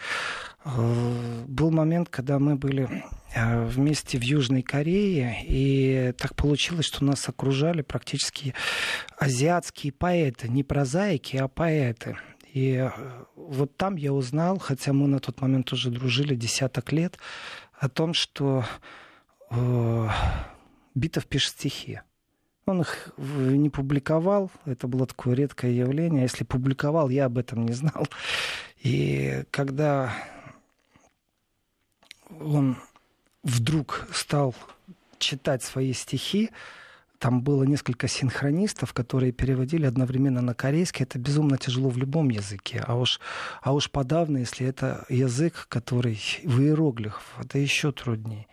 Был 0.64 1.70
момент, 1.70 2.08
когда 2.08 2.38
мы 2.38 2.56
были 2.56 3.04
э, 3.34 3.64
вместе 3.64 4.18
в 4.18 4.22
Южной 4.22 4.62
Корее, 4.62 5.36
и 5.44 6.12
так 6.18 6.34
получилось, 6.34 6.86
что 6.86 7.04
нас 7.04 7.28
окружали 7.28 7.82
практически 7.82 8.54
азиатские 9.16 9.92
поэты, 9.92 10.48
не 10.48 10.64
прозаики, 10.64 11.36
а 11.36 11.46
поэты. 11.46 12.18
И 12.52 12.72
э, 12.72 12.90
вот 13.36 13.76
там 13.76 13.94
я 13.96 14.12
узнал, 14.12 14.58
хотя 14.58 14.92
мы 14.92 15.06
на 15.06 15.20
тот 15.20 15.40
момент 15.40 15.72
уже 15.72 15.90
дружили 15.90 16.34
десяток 16.34 16.92
лет, 16.92 17.18
о 17.78 17.88
том, 17.88 18.12
что 18.12 18.64
э, 19.50 20.08
Битов 20.94 21.26
пишет 21.26 21.52
стихи. 21.52 22.00
Он 22.66 22.82
их 22.82 23.10
не 23.16 23.70
публиковал, 23.70 24.50
это 24.66 24.88
было 24.88 25.06
такое 25.06 25.34
редкое 25.34 25.70
явление. 25.70 26.22
Если 26.22 26.44
публиковал, 26.44 27.08
я 27.08 27.26
об 27.26 27.38
этом 27.38 27.64
не 27.64 27.72
знал. 27.72 28.06
И 28.82 29.44
когда 29.50 30.12
он 32.40 32.76
вдруг 33.42 34.08
стал 34.12 34.54
читать 35.18 35.62
свои 35.62 35.92
стихи, 35.92 36.50
там 37.18 37.42
было 37.42 37.64
несколько 37.64 38.06
синхронистов, 38.06 38.92
которые 38.92 39.32
переводили 39.32 39.86
одновременно 39.86 40.40
на 40.40 40.54
корейский. 40.54 41.02
Это 41.02 41.18
безумно 41.18 41.58
тяжело 41.58 41.88
в 41.88 41.98
любом 41.98 42.28
языке. 42.28 42.82
А 42.86 42.94
уж, 42.94 43.18
а 43.60 43.72
уж 43.72 43.90
подавно, 43.90 44.38
если 44.38 44.66
это 44.66 45.04
язык, 45.08 45.66
который 45.68 46.20
в 46.44 46.60
иероглифах, 46.60 47.22
это 47.40 47.58
еще 47.58 47.90
труднее. 47.90 48.46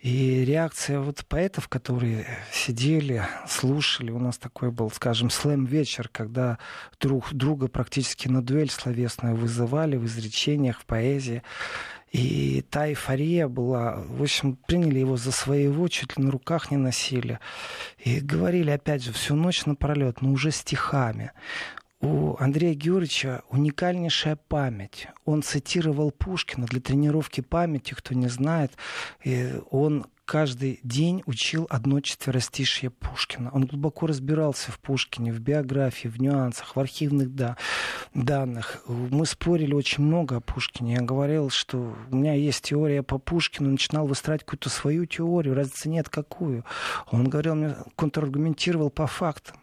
И 0.00 0.44
реакция 0.44 1.00
вот 1.00 1.24
поэтов, 1.26 1.66
которые 1.66 2.24
сидели, 2.52 3.24
слушали, 3.48 4.12
у 4.12 4.20
нас 4.20 4.38
такой 4.38 4.70
был, 4.70 4.92
скажем, 4.92 5.28
слэм-вечер, 5.28 6.08
когда 6.08 6.58
друг 7.00 7.34
друга 7.34 7.66
практически 7.66 8.28
на 8.28 8.40
дуэль 8.40 8.70
словесную 8.70 9.34
вызывали 9.34 9.96
в 9.96 10.06
изречениях, 10.06 10.78
в 10.78 10.86
поэзии. 10.86 11.42
И 12.12 12.64
та 12.70 12.88
эйфория 12.88 13.48
была, 13.48 13.96
в 14.08 14.22
общем, 14.22 14.56
приняли 14.66 15.00
его 15.00 15.16
за 15.16 15.30
своего, 15.30 15.88
чуть 15.88 16.16
ли 16.16 16.24
на 16.24 16.30
руках 16.30 16.70
не 16.70 16.76
носили. 16.76 17.38
И 17.98 18.20
говорили, 18.20 18.70
опять 18.70 19.02
же, 19.02 19.12
всю 19.12 19.34
ночь 19.34 19.66
напролет, 19.66 20.22
но 20.22 20.32
уже 20.32 20.50
стихами 20.50 21.32
у 22.00 22.36
Андрея 22.38 22.74
Георгиевича 22.74 23.42
уникальнейшая 23.50 24.36
память. 24.36 25.08
Он 25.24 25.42
цитировал 25.42 26.10
Пушкина 26.10 26.66
для 26.66 26.80
тренировки 26.80 27.40
памяти, 27.40 27.94
кто 27.94 28.14
не 28.14 28.28
знает. 28.28 28.72
И 29.24 29.54
он 29.70 30.06
каждый 30.24 30.78
день 30.82 31.22
учил 31.26 31.66
одно 31.70 32.00
четверостишье 32.00 32.90
Пушкина. 32.90 33.50
Он 33.52 33.66
глубоко 33.66 34.06
разбирался 34.06 34.70
в 34.70 34.78
Пушкине, 34.78 35.32
в 35.32 35.40
биографии, 35.40 36.06
в 36.06 36.20
нюансах, 36.20 36.76
в 36.76 36.80
архивных 36.80 37.34
да, 37.34 37.56
данных. 38.14 38.82
Мы 38.86 39.26
спорили 39.26 39.74
очень 39.74 40.04
много 40.04 40.36
о 40.36 40.40
Пушкине. 40.40 40.94
Я 40.94 41.00
говорил, 41.00 41.50
что 41.50 41.96
у 42.10 42.14
меня 42.14 42.34
есть 42.34 42.62
теория 42.62 43.02
по 43.02 43.18
Пушкину, 43.18 43.70
начинал 43.70 44.06
выстраивать 44.06 44.44
какую-то 44.44 44.68
свою 44.68 45.06
теорию, 45.06 45.54
разницы 45.54 45.88
нет 45.88 46.08
какую. 46.08 46.64
Он 47.10 47.28
говорил 47.28 47.54
мне, 47.56 47.76
контраргументировал 47.96 48.90
по 48.90 49.06
фактам 49.06 49.56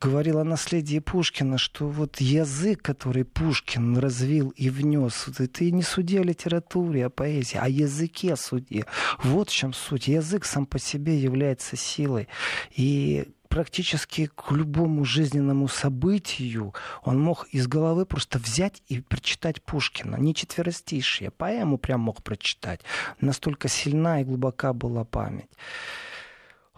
говорил 0.00 0.38
о 0.38 0.44
наследии 0.44 0.98
Пушкина, 1.00 1.58
что 1.58 1.88
вот 1.88 2.20
язык, 2.20 2.82
который 2.82 3.24
Пушкин 3.24 3.98
развил 3.98 4.50
и 4.50 4.70
внес, 4.70 5.28
ты 5.52 5.70
не 5.72 5.82
суди 5.82 6.18
о 6.18 6.22
литературе, 6.22 7.06
о 7.06 7.10
поэзии, 7.10 7.58
а 7.60 7.68
языке 7.68 8.36
суди. 8.36 8.84
Вот 9.22 9.50
в 9.50 9.54
чем 9.54 9.72
суть. 9.72 10.08
Язык 10.08 10.44
сам 10.44 10.66
по 10.66 10.78
себе 10.78 11.18
является 11.18 11.76
силой. 11.76 12.28
И 12.74 13.26
практически 13.48 14.30
к 14.34 14.52
любому 14.52 15.04
жизненному 15.04 15.68
событию 15.68 16.74
он 17.02 17.20
мог 17.20 17.48
из 17.50 17.66
головы 17.66 18.06
просто 18.06 18.38
взять 18.38 18.82
и 18.88 19.00
прочитать 19.00 19.62
Пушкина. 19.62 20.16
Не 20.16 20.34
четверостишие, 20.34 21.30
поэму 21.30 21.78
прям 21.78 22.00
мог 22.00 22.22
прочитать. 22.22 22.80
Настолько 23.20 23.68
сильна 23.68 24.20
и 24.20 24.24
глубока 24.24 24.72
была 24.72 25.04
память. 25.04 25.50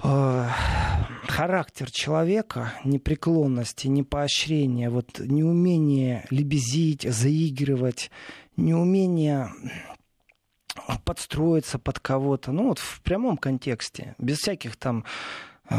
Э, 0.03 0.47
характер 1.29 1.91
человека, 1.91 2.73
непреклонность 2.85 3.85
и 3.85 3.89
непоощрение, 3.89 4.91
вот 4.91 5.19
неумение 5.19 6.27
лебезить, 6.31 7.03
заигрывать, 7.03 8.11
неумение 8.57 9.51
подстроиться 11.05 11.79
под 11.79 11.99
кого-то, 11.99 12.53
ну 12.53 12.69
вот 12.69 12.79
в 12.79 13.01
прямом 13.03 13.37
контексте, 13.37 14.15
без 14.19 14.39
всяких 14.39 14.77
там 14.77 15.05
э, 15.69 15.75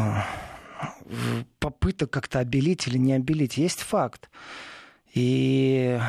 попыток 1.59 2.11
как-то 2.11 2.39
обелить 2.39 2.87
или 2.87 2.97
не 2.97 3.13
обелить. 3.13 3.57
Есть 3.57 3.81
факт. 3.81 4.29
И 5.13 5.99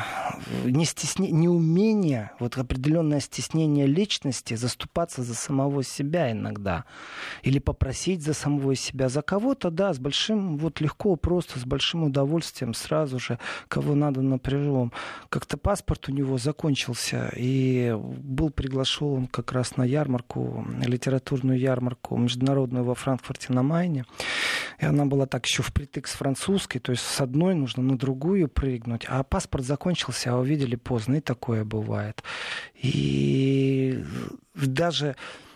не 0.63 0.85
стесне... 0.85 1.29
неумение, 1.29 2.31
вот 2.39 2.57
определенное 2.57 3.19
стеснение 3.19 3.85
личности 3.85 4.53
заступаться 4.53 5.23
за 5.23 5.35
самого 5.35 5.83
себя 5.83 6.31
иногда. 6.31 6.85
Или 7.41 7.59
попросить 7.59 8.23
за 8.23 8.33
самого 8.33 8.75
себя. 8.75 9.09
За 9.09 9.21
кого-то, 9.21 9.71
да, 9.71 9.93
с 9.93 9.99
большим, 9.99 10.57
вот 10.57 10.79
легко, 10.79 11.17
просто, 11.17 11.59
с 11.59 11.65
большим 11.65 12.03
удовольствием 12.03 12.73
сразу 12.73 13.19
же, 13.19 13.39
кого 13.67 13.93
надо 13.93 14.21
напряжем. 14.21 14.93
Как-то 15.29 15.57
паспорт 15.57 16.07
у 16.07 16.13
него 16.13 16.37
закончился, 16.37 17.31
и 17.35 17.93
был 17.97 18.51
приглашен 18.51 19.27
как 19.27 19.51
раз 19.51 19.75
на 19.75 19.83
ярмарку, 19.83 20.65
литературную 20.81 21.59
ярмарку 21.59 22.15
международную 22.17 22.85
во 22.85 22.95
Франкфурте 22.95 23.51
на 23.51 23.63
Майне. 23.63 24.05
И 24.79 24.85
она 24.85 25.05
была 25.05 25.25
так 25.25 25.45
еще 25.45 25.61
впритык 25.61 26.07
с 26.07 26.13
французской, 26.13 26.79
то 26.79 26.91
есть 26.91 27.03
с 27.03 27.19
одной 27.19 27.53
нужно 27.53 27.83
на 27.83 27.97
другую 27.97 28.47
прыгнуть 28.47 28.92
вычеркнуть, 28.93 29.05
а 29.09 29.23
паспорт 29.23 29.65
закончился, 29.65 30.33
а 30.33 30.37
увидели 30.37 30.75
поздно, 30.75 31.15
и 31.15 31.21
такое 31.21 31.63
бывает. 31.63 32.23
И 32.75 34.03
даже 34.55 35.15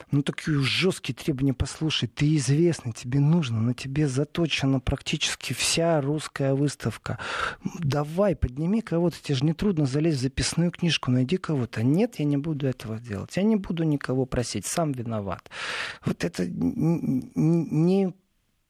ну, 0.09 0.23
такие 0.23 0.61
жесткие 0.63 1.15
требования, 1.15 1.53
послушай, 1.53 2.07
ты 2.07 2.37
известный, 2.37 2.93
тебе 2.93 3.19
нужно, 3.19 3.59
на 3.59 3.73
тебе 3.73 4.07
заточена 4.07 4.79
практически 4.79 5.51
вся 5.51 5.99
русская 5.99 6.53
выставка. 6.53 7.19
Давай, 7.79 8.35
подними 8.35 8.81
кого-то, 8.81 9.17
тебе 9.21 9.35
же 9.35 9.45
не 9.45 9.53
трудно 9.53 9.85
залезть 9.85 10.19
в 10.19 10.21
записную 10.21 10.71
книжку, 10.71 11.11
найди 11.11 11.35
кого-то. 11.35 11.83
Нет, 11.83 12.19
я 12.19 12.25
не 12.25 12.37
буду 12.37 12.67
этого 12.67 12.99
делать, 12.99 13.35
я 13.35 13.43
не 13.43 13.57
буду 13.57 13.83
никого 13.83 14.25
просить, 14.25 14.65
сам 14.65 14.93
виноват. 14.93 15.49
Вот 16.05 16.23
это 16.23 16.45
не 16.47 18.13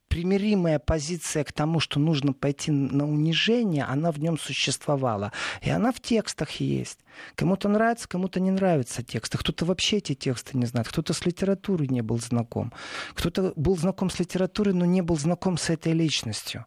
примиримая 0.08 0.80
позиция 0.80 1.44
к 1.44 1.52
тому, 1.52 1.80
что 1.80 2.00
нужно 2.00 2.34
пойти 2.34 2.72
на 2.72 3.08
унижение, 3.08 3.84
она 3.84 4.12
в 4.12 4.20
нем 4.20 4.38
существовала. 4.38 5.32
И 5.62 5.70
она 5.70 5.92
в 5.92 6.00
текстах 6.00 6.50
есть. 6.60 7.00
Кому-то 7.36 7.70
нравится, 7.70 8.08
кому-то 8.08 8.40
не 8.40 8.52
нравятся 8.52 9.04
тексты. 9.04 9.38
Кто-то 9.38 9.66
вообще 9.66 9.98
эти 9.98 10.16
тексты 10.16 10.58
не 10.58 10.66
знает. 10.66 10.88
Кто-то 10.88 11.14
с 11.14 11.26
литературой 11.26 11.88
не 11.88 12.02
был 12.02 12.20
знаком. 12.20 12.74
Кто-то 13.14 13.54
был 13.56 13.78
знаком 13.78 14.10
с 14.10 14.20
литературой, 14.20 14.74
но 14.74 14.86
не 14.86 15.02
был 15.02 15.18
знаком 15.18 15.58
с 15.58 15.70
этой 15.70 15.94
личностью. 15.94 16.66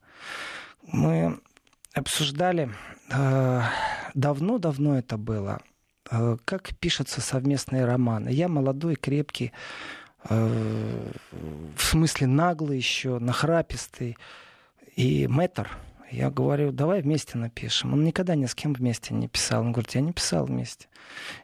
Мы 0.83 1.39
обсуждали, 1.95 2.71
э, 3.11 3.63
давно-давно 4.15 4.99
это 4.99 5.17
было, 5.17 5.61
э, 6.11 6.37
как 6.45 6.77
пишутся 6.79 7.21
совместные 7.21 7.85
романы. 7.85 8.31
Я 8.31 8.49
молодой, 8.49 8.97
крепкий, 8.97 9.53
в 10.25 11.79
смысле 11.79 12.27
наглый 12.27 12.77
еще, 12.77 13.19
нахрапистый. 13.19 14.17
И 14.97 15.27
мэтр, 15.27 15.71
я 16.11 16.31
говорю, 16.31 16.73
давай 16.73 17.03
вместе 17.03 17.39
напишем. 17.39 17.93
Он 17.93 18.03
никогда 18.03 18.35
ни 18.35 18.47
с 18.47 18.55
кем 18.55 18.73
вместе 18.73 19.15
не 19.15 19.29
писал. 19.29 19.61
Он 19.63 19.73
говорит, 19.73 19.95
я 19.95 20.01
не 20.01 20.13
писал 20.13 20.45
вместе. 20.45 20.87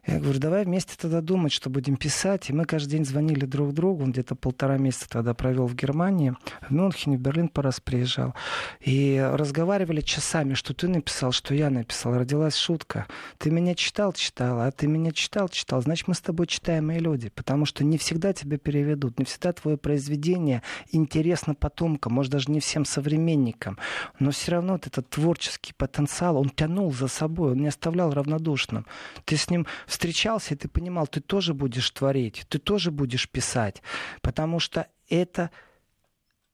Я 0.06 0.18
говорю, 0.18 0.40
давай 0.40 0.64
вместе 0.64 0.94
тогда 0.98 1.20
думать, 1.20 1.52
что 1.52 1.70
будем 1.70 1.96
писать. 1.96 2.50
И 2.50 2.52
мы 2.52 2.64
каждый 2.64 2.90
день 2.90 3.04
звонили 3.04 3.44
друг 3.44 3.72
другу. 3.72 4.02
Он 4.02 4.10
где-то 4.10 4.34
полтора 4.34 4.76
месяца 4.76 5.08
тогда 5.08 5.34
провел 5.34 5.66
в 5.66 5.74
Германии. 5.76 6.34
В 6.68 6.72
Мюнхене, 6.72 7.16
в 7.16 7.20
Берлин 7.20 7.48
по 7.48 7.62
раз 7.62 7.80
приезжал. 7.80 8.34
И 8.80 9.24
разговаривали 9.34 10.00
часами, 10.00 10.54
что 10.54 10.74
ты 10.74 10.88
написал, 10.88 11.30
что 11.30 11.54
я 11.54 11.70
написал. 11.70 12.14
Родилась 12.14 12.56
шутка. 12.56 13.06
Ты 13.38 13.50
меня 13.50 13.76
читал, 13.76 14.12
читал, 14.14 14.60
а 14.60 14.70
ты 14.72 14.88
меня 14.88 15.12
читал, 15.12 15.48
читал. 15.48 15.80
Значит, 15.80 16.08
мы 16.08 16.14
с 16.14 16.20
тобой 16.20 16.48
читаемые 16.48 16.98
люди. 16.98 17.28
Потому 17.28 17.66
что 17.66 17.84
не 17.84 17.98
всегда 17.98 18.32
тебя 18.32 18.58
переведут. 18.58 19.20
Не 19.20 19.24
всегда 19.24 19.52
твое 19.52 19.76
произведение 19.76 20.62
интересно 20.90 21.54
потомкам. 21.54 22.14
Может, 22.14 22.32
даже 22.32 22.50
не 22.50 22.58
всем 22.58 22.84
современникам. 22.84 23.78
Но 24.18 24.32
все 24.32 24.55
равно 24.56 24.74
вот 24.74 24.86
этот 24.86 25.08
творческий 25.08 25.72
потенциал, 25.72 26.36
он 26.36 26.50
тянул 26.50 26.92
за 26.92 27.08
собой. 27.08 27.52
Он 27.52 27.58
не 27.58 27.68
оставлял 27.68 28.12
равнодушным. 28.12 28.86
Ты 29.24 29.36
с 29.36 29.48
ним 29.50 29.66
встречался, 29.86 30.54
и 30.54 30.56
ты 30.56 30.68
понимал, 30.68 31.06
ты 31.06 31.20
тоже 31.20 31.54
будешь 31.54 31.90
творить, 31.90 32.44
ты 32.48 32.58
тоже 32.58 32.90
будешь 32.90 33.28
писать, 33.28 33.82
потому 34.20 34.60
что 34.60 34.88
это 35.08 35.50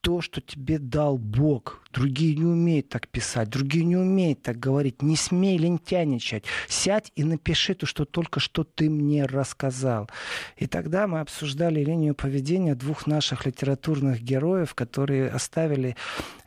то, 0.01 0.21
что 0.21 0.41
тебе 0.41 0.79
дал 0.79 1.19
Бог. 1.19 1.82
Другие 1.93 2.35
не 2.37 2.45
умеют 2.45 2.89
так 2.89 3.09
писать, 3.09 3.49
другие 3.49 3.85
не 3.85 3.97
умеют 3.97 4.43
так 4.43 4.59
говорить. 4.59 5.03
Не 5.03 5.17
смей 5.17 5.59
лентяничать. 5.59 6.45
Сядь 6.69 7.13
и 7.15 7.25
напиши 7.25 7.75
то, 7.75 7.87
что 7.87 8.05
только 8.05 8.41
что 8.41 8.65
ты 8.65 8.91
мне 8.91 9.25
рассказал. 9.27 10.09
И 10.57 10.67
тогда 10.67 11.07
мы 11.07 11.21
обсуждали 11.21 11.85
линию 11.85 12.15
поведения 12.15 12.75
двух 12.75 13.07
наших 13.07 13.47
литературных 13.47 14.23
героев, 14.23 14.75
которые 14.75 15.29
оставили 15.29 15.97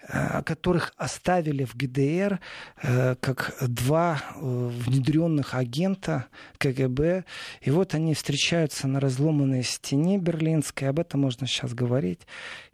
Э, 0.07 0.43
которых 0.43 0.93
оставили 0.97 1.63
в 1.63 1.75
ГДР 1.75 2.39
э, 2.83 3.15
как 3.19 3.55
два 3.61 4.21
э, 4.35 4.69
внедренных 4.85 5.55
агента 5.55 6.27
КГБ. 6.59 7.23
И 7.61 7.71
вот 7.71 7.95
они 7.95 8.13
встречаются 8.13 8.87
на 8.87 8.99
разломанной 8.99 9.63
стене 9.63 10.19
берлинской. 10.19 10.89
Об 10.89 10.99
этом 10.99 11.21
можно 11.21 11.47
сейчас 11.47 11.73
говорить. 11.73 12.21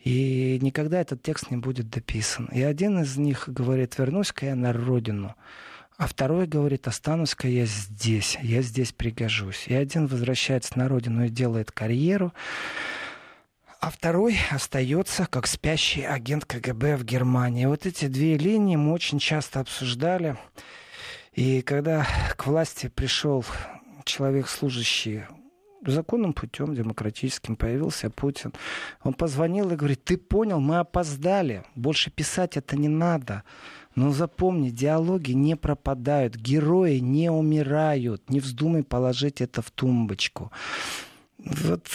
И 0.04 0.60
никогда 0.62 1.00
этот 1.00 1.24
текст 1.24 1.52
не 1.52 1.58
будет 1.58 1.90
дописан. 1.90 2.50
И 2.52 2.61
один 2.62 3.02
из 3.02 3.18
них 3.18 3.48
говорит, 3.48 3.98
вернусь-ка 3.98 4.48
я 4.48 4.56
на 4.56 4.74
родину. 4.74 5.36
А 5.98 6.08
второй 6.08 6.48
говорит, 6.48 6.88
останусь-ка 6.88 7.48
я 7.48 7.66
здесь, 7.66 8.38
я 8.42 8.62
здесь 8.62 8.92
пригожусь. 8.92 9.68
И 9.68 9.74
один 9.74 10.08
возвращается 10.08 10.78
на 10.78 10.88
родину 10.88 11.26
и 11.26 11.30
делает 11.30 11.72
карьеру 11.72 12.34
а 13.82 13.90
второй 13.90 14.38
остается 14.52 15.26
как 15.26 15.48
спящий 15.48 16.04
агент 16.04 16.46
КГБ 16.46 16.98
в 16.98 17.04
Германии. 17.04 17.66
Вот 17.66 17.88
эти 17.88 18.06
две 18.06 18.38
линии 18.38 18.76
мы 18.76 18.94
очень 18.94 19.18
часто 19.18 19.60
обсуждали. 19.60 20.38
И 21.34 21.64
когда 21.64 22.06
к 22.38 22.46
власти 22.46 22.90
пришел 22.90 23.44
человек, 24.06 24.48
служащий 24.48 25.24
законным 25.86 26.34
путем, 26.34 26.74
демократическим, 26.76 27.56
появился 27.56 28.10
Путин. 28.10 28.54
Он 29.04 29.14
позвонил 29.14 29.72
и 29.72 29.76
говорит, 29.76 30.04
ты 30.04 30.18
понял, 30.18 30.60
мы 30.60 30.80
опоздали, 30.80 31.64
больше 31.76 32.12
писать 32.12 32.58
это 32.58 32.78
не 32.78 32.90
надо. 32.90 33.44
Но 33.96 34.12
запомни, 34.12 34.70
диалоги 34.70 35.32
не 35.32 35.56
пропадают, 35.56 36.36
герои 36.36 37.00
не 37.00 37.30
умирают, 37.30 38.30
не 38.30 38.40
вздумай 38.40 38.84
положить 38.84 39.42
это 39.42 39.62
в 39.62 39.72
тумбочку. 39.72 40.52
Вот 41.38 41.88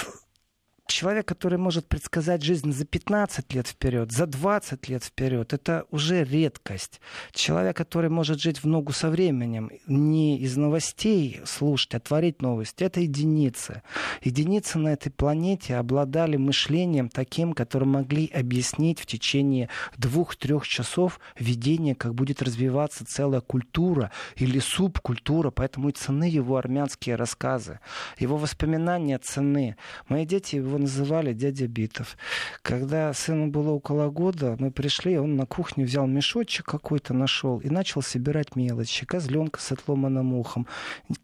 человек, 0.86 1.26
который 1.26 1.58
может 1.58 1.86
предсказать 1.86 2.42
жизнь 2.42 2.72
за 2.72 2.84
15 2.84 3.52
лет 3.54 3.66
вперед, 3.66 4.12
за 4.12 4.26
20 4.26 4.88
лет 4.88 5.04
вперед, 5.04 5.52
это 5.52 5.84
уже 5.90 6.24
редкость. 6.24 7.00
Человек, 7.32 7.76
который 7.76 8.10
может 8.10 8.40
жить 8.40 8.62
в 8.62 8.66
ногу 8.66 8.92
со 8.92 9.10
временем, 9.10 9.70
не 9.86 10.38
из 10.38 10.56
новостей 10.56 11.40
слушать, 11.44 11.94
а 11.94 12.00
творить 12.00 12.42
новости, 12.42 12.84
это 12.84 13.00
единицы. 13.00 13.82
Единицы 14.22 14.78
на 14.78 14.88
этой 14.88 15.10
планете 15.10 15.76
обладали 15.76 16.36
мышлением 16.36 17.08
таким, 17.08 17.52
которое 17.52 17.86
могли 17.86 18.28
объяснить 18.28 19.00
в 19.00 19.06
течение 19.06 19.68
двух-трех 19.96 20.66
часов 20.66 21.20
видение, 21.38 21.94
как 21.94 22.14
будет 22.14 22.42
развиваться 22.42 23.04
целая 23.04 23.40
культура 23.40 24.12
или 24.36 24.58
субкультура, 24.58 25.50
поэтому 25.50 25.88
и 25.88 25.92
цены 25.92 26.24
его 26.24 26.56
армянские 26.56 27.16
рассказы, 27.16 27.80
его 28.18 28.36
воспоминания 28.36 29.18
цены. 29.18 29.76
Мои 30.08 30.24
дети 30.24 30.56
его 30.56 30.75
его 30.76 30.82
называли 30.82 31.32
дядя 31.32 31.66
Битов. 31.66 32.16
Когда 32.62 33.12
сыну 33.12 33.48
было 33.48 33.70
около 33.70 34.10
года, 34.10 34.56
мы 34.58 34.70
пришли, 34.70 35.18
он 35.18 35.36
на 35.36 35.46
кухню 35.46 35.86
взял 35.86 36.06
мешочек 36.06 36.66
какой-то, 36.66 37.14
нашел 37.14 37.58
и 37.58 37.70
начал 37.70 38.02
собирать 38.02 38.56
мелочи. 38.56 39.06
Козленка 39.06 39.60
с 39.60 39.72
отломанным 39.72 40.34
ухом, 40.34 40.66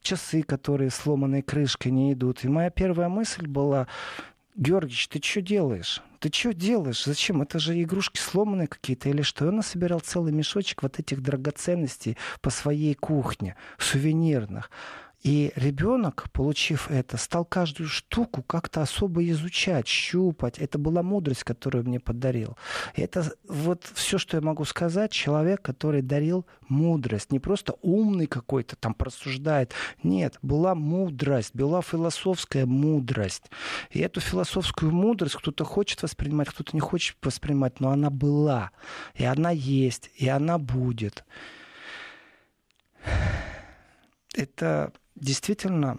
часы, 0.03 0.43
которые 0.43 0.91
сломанной 0.91 1.43
крышкой 1.43 1.93
не 1.93 2.13
идут. 2.13 2.45
И 2.45 2.49
моя 2.49 2.71
первая 2.71 3.09
мысль 3.09 3.47
была, 3.47 3.87
Георгиевич, 4.57 5.09
ты 5.09 5.21
что 5.23 5.41
делаешь? 5.41 6.03
Ты 6.19 6.31
что 6.33 6.55
делаешь? 6.55 7.05
Зачем? 7.05 7.43
Это 7.43 7.59
же 7.59 7.81
игрушки 7.81 8.19
сломанные 8.19 8.69
какие-то 8.69 9.09
или 9.09 9.23
что? 9.23 9.45
И 9.45 9.49
он 9.49 9.57
насобирал 9.57 10.01
целый 10.01 10.33
мешочек 10.33 10.83
вот 10.83 10.99
этих 10.99 11.23
драгоценностей 11.23 12.17
по 12.41 12.51
своей 12.51 12.95
кухне, 12.95 13.57
сувенирных. 13.79 14.71
И 15.23 15.53
ребенок, 15.55 16.27
получив 16.33 16.91
это, 16.91 17.17
стал 17.17 17.45
каждую 17.45 17.89
штуку 17.89 18.43
как-то 18.43 18.83
особо 18.83 19.25
изучать, 19.29 19.87
щупать. 19.87 20.59
Это 20.59 20.79
была 20.79 21.05
мудрость, 21.05 21.45
которую 21.45 21.85
мне 21.85 22.01
подарил. 22.01 22.57
И 22.97 23.03
это 23.03 23.33
вот 23.47 23.89
все, 23.95 24.19
что 24.19 24.37
я 24.37 24.41
могу 24.41 24.65
сказать, 24.65 25.13
человек, 25.13 25.63
который 25.63 26.03
дарил 26.03 26.45
мудрость. 26.69 27.31
Не 27.31 27.39
просто 27.39 27.75
умный 27.83 28.27
какой-то 28.27 28.75
там 28.75 28.95
просуждает. 28.95 29.73
Нет, 30.03 30.39
была 30.43 30.75
мудрость, 30.75 31.55
была 31.55 31.83
философская 31.83 32.67
мудрость. 32.67 33.45
И 33.91 34.01
эту 34.01 34.21
философскую 34.21 34.91
мудрость 34.91 35.37
кто-то 35.37 35.65
хочет 35.65 36.03
воспринимать, 36.03 36.49
кто-то 36.49 36.71
не 36.75 36.81
хочет 36.81 37.17
воспринимать, 37.23 37.79
но 37.79 37.91
она 37.91 38.11
была. 38.11 38.73
И 39.15 39.25
она 39.25 39.51
есть, 39.51 40.11
и 40.17 40.27
она 40.27 40.59
будет. 40.59 41.25
Это 44.35 44.93
действительно 45.23 45.99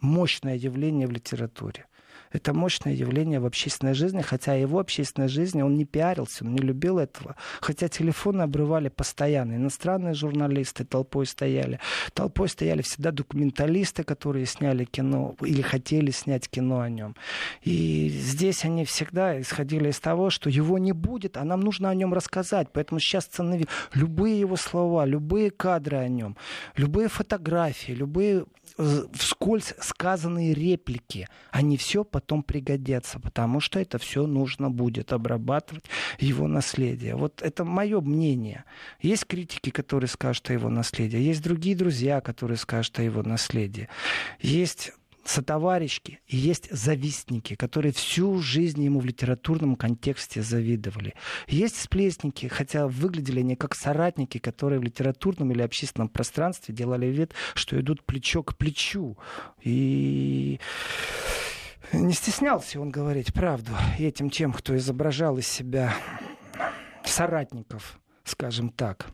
мощное 0.00 0.56
явление 0.56 1.06
в 1.06 1.10
литературе. 1.10 1.86
Это 2.32 2.54
мощное 2.54 2.92
явление 2.92 3.40
в 3.40 3.46
общественной 3.46 3.94
жизни, 3.94 4.22
хотя 4.22 4.54
его 4.54 4.78
общественной 4.78 5.28
жизни 5.28 5.62
он 5.62 5.74
не 5.74 5.84
пиарился, 5.84 6.44
он 6.44 6.54
не 6.54 6.60
любил 6.60 6.98
этого. 6.98 7.34
Хотя 7.60 7.88
телефоны 7.88 8.42
обрывали 8.42 8.88
постоянно. 8.88 9.56
Иностранные 9.56 10.14
журналисты 10.14 10.84
толпой 10.84 11.26
стояли. 11.26 11.80
Толпой 12.12 12.48
стояли 12.48 12.82
всегда 12.82 13.10
документалисты, 13.10 14.04
которые 14.04 14.46
сняли 14.46 14.84
кино 14.84 15.34
или 15.40 15.60
хотели 15.60 16.12
снять 16.12 16.48
кино 16.48 16.80
о 16.80 16.88
нем. 16.88 17.16
И 17.62 18.08
здесь 18.08 18.64
они 18.64 18.84
всегда 18.84 19.40
исходили 19.40 19.90
из 19.90 19.98
того, 19.98 20.30
что 20.30 20.48
его 20.48 20.78
не 20.78 20.92
будет, 20.92 21.36
а 21.36 21.44
нам 21.44 21.60
нужно 21.60 21.90
о 21.90 21.94
нем 21.94 22.14
рассказать. 22.14 22.68
Поэтому 22.72 23.00
сейчас 23.00 23.24
цены 23.26 23.64
любые 23.94 24.38
его 24.38 24.56
слова, 24.56 25.04
любые 25.04 25.50
кадры 25.50 25.96
о 25.96 26.08
нем, 26.08 26.36
любые 26.76 27.08
фотографии, 27.08 27.92
любые 27.92 28.44
вскользь 29.12 29.74
сказанные 29.80 30.54
реплики, 30.54 31.28
они 31.50 31.76
все 31.76 32.04
потом 32.04 32.42
пригодятся, 32.42 33.20
потому 33.20 33.60
что 33.60 33.78
это 33.78 33.98
все 33.98 34.26
нужно 34.26 34.70
будет 34.70 35.12
обрабатывать 35.12 35.84
его 36.18 36.46
наследие. 36.48 37.16
Вот 37.16 37.42
это 37.42 37.64
мое 37.64 38.00
мнение. 38.00 38.64
Есть 39.00 39.26
критики, 39.26 39.70
которые 39.70 40.08
скажут 40.08 40.50
о 40.50 40.52
его 40.52 40.68
наследии, 40.68 41.18
есть 41.18 41.42
другие 41.42 41.76
друзья, 41.76 42.20
которые 42.20 42.56
скажут 42.56 42.98
о 42.98 43.02
его 43.02 43.22
наследии. 43.22 43.88
Есть 44.40 44.92
сотоварищи 45.24 46.20
и 46.26 46.36
есть 46.36 46.70
завистники, 46.70 47.54
которые 47.54 47.92
всю 47.92 48.40
жизнь 48.40 48.82
ему 48.82 49.00
в 49.00 49.04
литературном 49.04 49.76
контексте 49.76 50.42
завидовали. 50.42 51.14
Есть 51.46 51.80
сплетники, 51.80 52.46
хотя 52.46 52.86
выглядели 52.86 53.40
они 53.40 53.56
как 53.56 53.74
соратники, 53.74 54.38
которые 54.38 54.80
в 54.80 54.82
литературном 54.82 55.52
или 55.52 55.62
общественном 55.62 56.08
пространстве 56.08 56.74
делали 56.74 57.06
вид, 57.06 57.34
что 57.54 57.80
идут 57.80 58.04
плечо 58.04 58.42
к 58.42 58.56
плечу. 58.56 59.18
И 59.62 60.58
не 61.92 62.12
стеснялся 62.12 62.80
он 62.80 62.90
говорить 62.90 63.32
правду 63.32 63.72
этим 63.98 64.30
тем, 64.30 64.52
кто 64.52 64.76
изображал 64.76 65.38
из 65.38 65.46
себя 65.46 65.94
соратников, 67.04 68.00
скажем 68.24 68.70
так. 68.70 69.06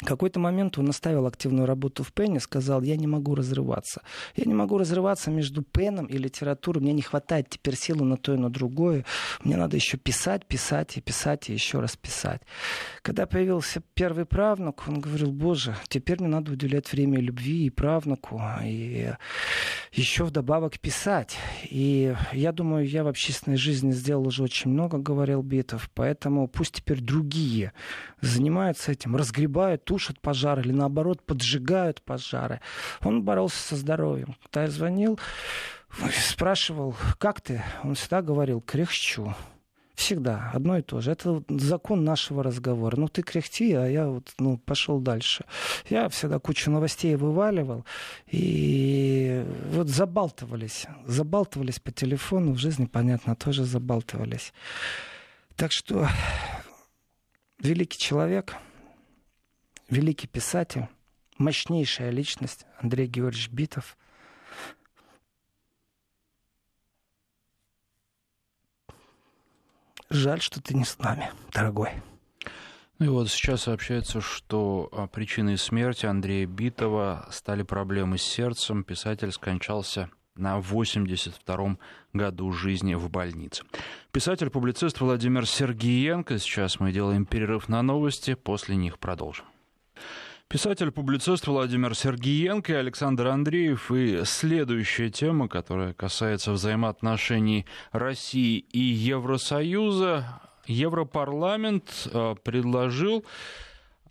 В 0.00 0.04
какой-то 0.04 0.38
момент 0.38 0.78
он 0.78 0.88
оставил 0.90 1.26
активную 1.26 1.66
работу 1.66 2.04
в 2.04 2.12
Пене, 2.12 2.38
сказал, 2.38 2.82
я 2.82 2.96
не 2.96 3.08
могу 3.08 3.34
разрываться. 3.34 4.02
Я 4.36 4.44
не 4.44 4.54
могу 4.54 4.78
разрываться 4.78 5.32
между 5.32 5.62
Пеном 5.62 6.06
и 6.06 6.16
литературой. 6.16 6.80
Мне 6.80 6.92
не 6.92 7.02
хватает 7.02 7.48
теперь 7.50 7.74
силы 7.74 8.04
на 8.04 8.16
то 8.16 8.32
и 8.32 8.36
на 8.36 8.48
другое. 8.48 9.04
Мне 9.42 9.56
надо 9.56 9.74
еще 9.74 9.96
писать, 9.96 10.46
писать 10.46 10.96
и 10.96 11.00
писать 11.00 11.50
и 11.50 11.52
еще 11.52 11.80
раз 11.80 11.96
писать. 11.96 12.42
Когда 13.02 13.26
появился 13.26 13.82
первый 13.94 14.24
правнук, 14.24 14.84
он 14.86 15.00
говорил, 15.00 15.32
боже, 15.32 15.74
теперь 15.88 16.20
мне 16.20 16.28
надо 16.28 16.52
уделять 16.52 16.92
время 16.92 17.18
любви 17.18 17.66
и 17.66 17.70
правнуку, 17.70 18.40
и 18.64 19.10
еще 19.90 20.22
вдобавок 20.22 20.78
писать. 20.78 21.36
И 21.64 22.14
я 22.32 22.52
думаю, 22.52 22.86
я 22.86 23.02
в 23.02 23.08
общественной 23.08 23.56
жизни 23.56 23.90
сделал 23.90 24.28
уже 24.28 24.44
очень 24.44 24.70
много, 24.70 24.98
говорил 24.98 25.42
Битов, 25.42 25.90
поэтому 25.92 26.46
пусть 26.46 26.74
теперь 26.74 27.00
другие 27.00 27.72
занимаются 28.20 28.92
этим, 28.92 29.16
разгребают 29.16 29.87
тушат 29.88 30.20
пожары 30.20 30.60
или 30.60 30.72
наоборот 30.72 31.22
поджигают 31.22 32.02
пожары. 32.02 32.60
Он 33.00 33.22
боролся 33.22 33.56
со 33.56 33.74
здоровьем. 33.74 34.36
Когда 34.42 34.64
я 34.64 34.70
звонил, 34.70 35.18
спрашивал, 36.12 36.94
как 37.16 37.40
ты? 37.40 37.64
Он 37.82 37.94
всегда 37.94 38.20
говорил, 38.20 38.60
кряхчу. 38.60 39.34
Всегда 39.94 40.50
одно 40.52 40.76
и 40.76 40.82
то 40.82 41.00
же. 41.00 41.10
Это 41.10 41.42
закон 41.48 42.04
нашего 42.04 42.42
разговора. 42.42 42.96
Ну, 42.96 43.08
ты 43.08 43.22
кряхти, 43.22 43.72
а 43.72 43.86
я 43.86 44.08
вот, 44.08 44.34
ну, 44.38 44.58
пошел 44.58 45.00
дальше. 45.00 45.46
Я 45.88 46.10
всегда 46.10 46.38
кучу 46.38 46.70
новостей 46.70 47.16
вываливал. 47.16 47.86
И 48.26 49.42
вот 49.72 49.88
забалтывались. 49.88 50.86
Забалтывались 51.06 51.80
по 51.80 51.92
телефону. 51.92 52.52
В 52.52 52.58
жизни, 52.58 52.84
понятно, 52.84 53.34
тоже 53.34 53.64
забалтывались. 53.64 54.52
Так 55.56 55.72
что 55.72 56.06
великий 57.58 57.98
человек— 57.98 58.54
великий 59.88 60.26
писатель, 60.26 60.86
мощнейшая 61.38 62.10
личность 62.10 62.66
Андрей 62.78 63.06
Георгиевич 63.06 63.50
Битов. 63.50 63.96
Жаль, 70.10 70.40
что 70.40 70.62
ты 70.62 70.74
не 70.74 70.84
с 70.84 70.98
нами, 70.98 71.30
дорогой. 71.52 71.90
Ну 72.98 73.06
и 73.06 73.08
вот 73.10 73.28
сейчас 73.30 73.62
сообщается, 73.62 74.20
что 74.20 74.88
а, 74.90 75.06
причиной 75.06 75.56
смерти 75.56 76.06
Андрея 76.06 76.46
Битова 76.46 77.28
стали 77.30 77.62
проблемы 77.62 78.18
с 78.18 78.22
сердцем. 78.22 78.82
Писатель 78.84 79.30
скончался 79.30 80.10
на 80.34 80.58
82-м 80.58 81.78
году 82.12 82.52
жизни 82.52 82.94
в 82.94 83.10
больнице. 83.10 83.64
Писатель-публицист 84.12 85.00
Владимир 85.00 85.46
Сергеенко. 85.46 86.38
Сейчас 86.38 86.80
мы 86.80 86.90
делаем 86.90 87.24
перерыв 87.26 87.68
на 87.68 87.82
новости, 87.82 88.34
после 88.34 88.76
них 88.76 88.98
продолжим. 88.98 89.44
Писатель-публицист 90.50 91.46
Владимир 91.46 91.94
Сергиенко 91.94 92.72
и 92.72 92.76
Александр 92.76 93.26
Андреев. 93.26 93.92
И 93.92 94.24
следующая 94.24 95.10
тема, 95.10 95.46
которая 95.46 95.92
касается 95.92 96.52
взаимоотношений 96.52 97.66
России 97.92 98.64
и 98.72 98.78
Евросоюза. 98.78 100.40
Европарламент 100.64 102.08
э, 102.10 102.34
предложил 102.42 103.26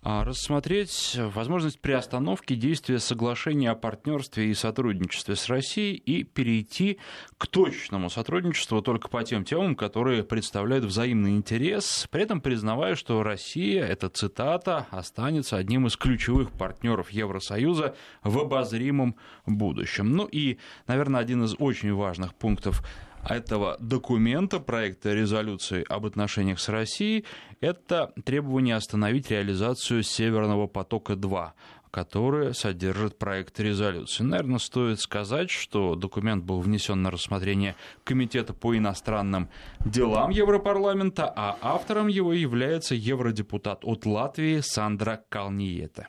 рассмотреть 0.03 1.17
возможность 1.17 1.79
приостановки 1.79 2.55
действия 2.55 2.99
соглашения 2.99 3.71
о 3.71 3.75
партнерстве 3.75 4.49
и 4.49 4.53
сотрудничестве 4.53 5.35
с 5.35 5.47
Россией 5.49 5.95
и 5.95 6.23
перейти 6.23 6.99
к 7.37 7.47
точному 7.47 8.09
сотрудничеству 8.09 8.81
только 8.81 9.09
по 9.09 9.23
тем 9.23 9.43
темам, 9.43 9.75
которые 9.75 10.23
представляют 10.23 10.85
взаимный 10.85 11.31
интерес, 11.31 12.07
при 12.09 12.23
этом 12.23 12.41
признавая, 12.41 12.95
что 12.95 13.23
Россия, 13.23 13.85
это 13.85 14.09
цитата, 14.09 14.87
останется 14.91 15.57
одним 15.57 15.87
из 15.87 15.97
ключевых 15.97 16.51
партнеров 16.51 17.09
Евросоюза 17.09 17.95
в 18.23 18.39
обозримом 18.39 19.15
будущем. 19.45 20.15
Ну 20.15 20.25
и, 20.25 20.57
наверное, 20.87 21.21
один 21.21 21.43
из 21.43 21.55
очень 21.57 21.93
важных 21.93 22.33
пунктов 22.35 22.83
этого 23.23 23.77
документа, 23.79 24.59
проекта 24.59 25.13
резолюции 25.13 25.85
об 25.87 26.05
отношениях 26.05 26.59
с 26.59 26.69
Россией, 26.69 27.25
это 27.61 28.13
требование 28.25 28.75
остановить 28.75 29.31
реализацию 29.31 30.03
Северного 30.03 30.67
потока-2 30.67 31.51
который 31.89 32.53
содержит 32.53 33.17
проект 33.17 33.59
резолюции. 33.59 34.23
Наверное, 34.23 34.59
стоит 34.59 34.99
сказать, 34.99 35.49
что 35.49 35.95
документ 35.95 36.43
был 36.43 36.59
внесен 36.59 37.01
на 37.01 37.09
рассмотрение 37.09 37.75
Комитета 38.03 38.53
по 38.53 38.77
иностранным 38.77 39.49
делам 39.83 40.29
Европарламента, 40.29 41.31
а 41.35 41.57
автором 41.59 42.07
его 42.07 42.33
является 42.33 42.93
евродепутат 42.93 43.79
от 43.83 44.05
Латвии 44.05 44.59
Сандра 44.59 45.23
Калниета. 45.29 46.07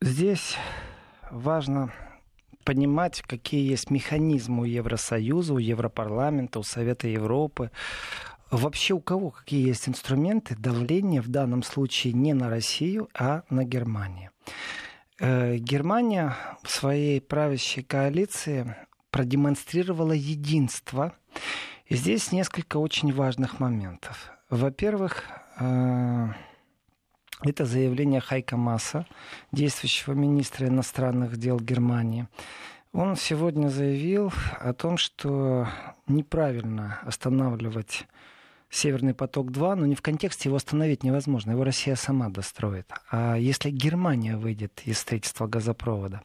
Здесь 0.00 0.56
важно 1.30 1.92
понимать, 2.66 3.22
какие 3.22 3.70
есть 3.70 3.90
механизмы 3.90 4.62
у 4.62 4.64
Евросоюза, 4.64 5.54
у 5.54 5.58
Европарламента, 5.58 6.58
у 6.58 6.64
Совета 6.64 7.06
Европы. 7.06 7.70
Вообще 8.50 8.94
у 8.94 9.00
кого 9.00 9.30
какие 9.30 9.66
есть 9.66 9.88
инструменты 9.88 10.56
давления 10.56 11.22
в 11.22 11.28
данном 11.28 11.62
случае 11.62 12.12
не 12.12 12.34
на 12.34 12.50
Россию, 12.50 13.08
а 13.14 13.42
на 13.48 13.64
Германию. 13.64 14.30
Э, 15.20 15.56
Германия 15.56 16.36
в 16.62 16.70
своей 16.70 17.20
правящей 17.20 17.84
коалиции 17.84 18.76
продемонстрировала 19.10 20.12
единство. 20.12 21.14
И 21.86 21.94
здесь 21.94 22.32
несколько 22.32 22.78
очень 22.78 23.12
важных 23.12 23.60
моментов. 23.60 24.32
Во-первых, 24.50 25.22
э, 25.60 26.28
это 27.42 27.64
заявление 27.64 28.20
Хайка 28.20 28.56
Масса, 28.56 29.06
действующего 29.52 30.12
министра 30.12 30.68
иностранных 30.68 31.36
дел 31.36 31.58
Германии. 31.58 32.28
Он 32.92 33.16
сегодня 33.16 33.68
заявил 33.68 34.32
о 34.58 34.72
том, 34.72 34.96
что 34.96 35.68
неправильно 36.06 36.98
останавливать 37.02 38.06
Северный 38.68 39.14
поток-2, 39.14 39.74
но 39.76 39.86
не 39.86 39.94
в 39.94 40.02
контексте 40.02 40.48
его 40.48 40.56
остановить 40.56 41.04
невозможно. 41.04 41.52
Его 41.52 41.62
Россия 41.62 41.94
сама 41.94 42.28
достроит. 42.30 42.90
А 43.10 43.36
если 43.36 43.70
Германия 43.70 44.36
выйдет 44.36 44.82
из 44.84 44.98
строительства 44.98 45.46
газопровода, 45.46 46.22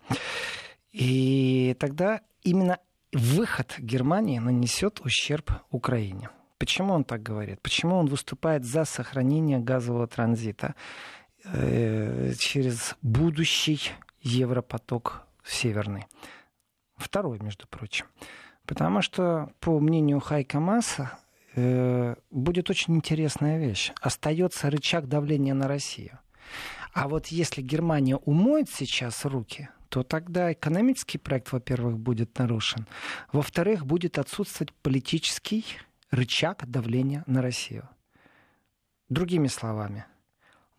и 0.92 1.76
тогда 1.80 2.22
именно 2.44 2.80
выход 3.14 3.76
Германии 3.78 4.40
нанесет 4.40 5.02
ущерб 5.02 5.52
Украине. 5.70 6.30
Почему 6.62 6.94
он 6.94 7.04
так 7.04 7.24
говорит? 7.24 7.60
Почему 7.64 7.96
он 7.96 8.06
выступает 8.06 8.66
за 8.66 8.86
сохранение 8.86 9.58
газового 9.58 10.06
транзита 10.06 10.76
э, 11.44 12.34
через 12.38 12.96
будущий 13.02 13.82
Европоток 14.22 15.24
северный? 15.44 16.06
Второй, 16.98 17.40
между 17.40 17.66
прочим. 17.66 18.06
Потому 18.68 19.02
что, 19.02 19.52
по 19.60 19.80
мнению 19.80 20.20
Хайка 20.20 20.60
Масса, 20.60 21.18
э, 21.56 22.14
будет 22.30 22.70
очень 22.70 22.96
интересная 22.96 23.58
вещь. 23.58 23.92
Остается 24.00 24.70
рычаг 24.70 25.08
давления 25.08 25.56
на 25.56 25.68
Россию. 25.68 26.20
А 26.94 27.08
вот 27.08 27.26
если 27.30 27.64
Германия 27.64 28.18
умоет 28.18 28.70
сейчас 28.70 29.26
руки, 29.26 29.70
то 29.90 30.04
тогда 30.04 30.54
экономический 30.54 31.18
проект, 31.18 31.52
во-первых, 31.52 31.98
будет 31.98 32.38
нарушен. 32.38 32.86
Во-вторых, 33.34 33.88
будет 33.88 34.20
отсутствовать 34.20 34.72
политический 34.84 35.66
рычаг 36.12 36.70
давления 36.70 37.24
на 37.26 37.42
Россию. 37.42 37.90
Другими 39.10 39.48
словами, 39.48 40.06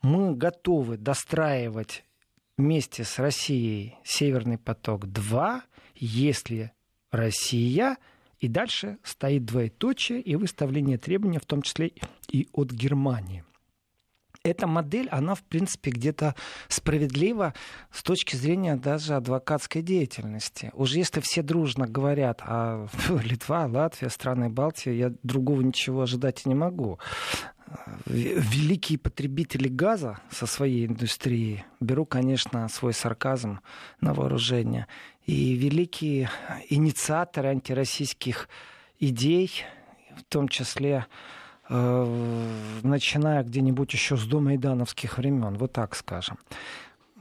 мы 0.02 0.34
готовы 0.34 0.96
достраивать 0.96 2.04
вместе 2.56 3.04
с 3.04 3.18
Россией 3.18 3.96
Северный 4.04 4.58
поток-2, 4.58 5.62
если 5.94 6.72
Россия 7.10 7.98
и 8.38 8.48
дальше 8.48 8.98
стоит 9.02 9.44
двоеточие 9.44 10.20
и 10.20 10.36
выставление 10.36 10.98
требований, 10.98 11.38
в 11.38 11.46
том 11.46 11.62
числе 11.62 11.92
и 12.28 12.48
от 12.52 12.70
Германии. 12.72 13.44
Эта 14.44 14.66
модель, 14.66 15.09
она, 15.11 15.37
в 15.37 15.42
принципе, 15.42 15.92
где-то 15.92 16.35
справедлива 16.68 17.55
с 17.92 18.02
точки 18.02 18.35
зрения 18.35 18.74
даже 18.74 19.14
адвокатской 19.14 19.83
деятельности. 19.83 20.70
Уже 20.74 20.98
если 20.98 21.20
все 21.20 21.42
дружно 21.42 21.87
говорят, 21.87 22.40
а 22.42 22.88
Литва, 23.22 23.66
Латвия, 23.66 24.09
страны 24.09 24.48
Балтии, 24.48 24.90
я 24.90 25.12
другого 25.22 25.61
ничего 25.61 26.02
ожидать 26.02 26.42
и 26.44 26.48
не 26.48 26.57
могу. 26.57 26.98
Великие 28.05 28.98
потребители 28.98 29.68
газа 29.68 30.18
со 30.31 30.46
своей 30.46 30.87
индустрией, 30.87 31.64
беру, 31.81 32.05
конечно, 32.05 32.68
свой 32.68 32.92
сарказм 32.92 33.61
на 34.00 34.12
вооружение, 34.12 34.88
и 35.24 35.55
великие 35.55 36.28
инициаторы 36.68 37.50
антироссийских 37.50 38.48
идей, 38.98 39.52
в 40.16 40.24
том 40.24 40.48
числе 40.48 41.07
начиная 41.72 43.42
где-нибудь 43.42 43.92
еще 43.92 44.16
с 44.16 44.24
домайдановских 44.24 45.18
времен, 45.18 45.56
вот 45.56 45.72
так 45.72 45.94
скажем. 45.94 46.38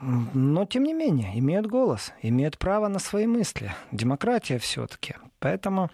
Но, 0.01 0.65
тем 0.65 0.83
не 0.83 0.93
менее, 0.93 1.37
имеют 1.39 1.67
голос, 1.67 2.11
имеют 2.23 2.57
право 2.57 2.87
на 2.87 2.99
свои 2.99 3.27
мысли. 3.27 3.71
Демократия 3.91 4.57
все-таки. 4.57 5.15
Поэтому, 5.39 5.91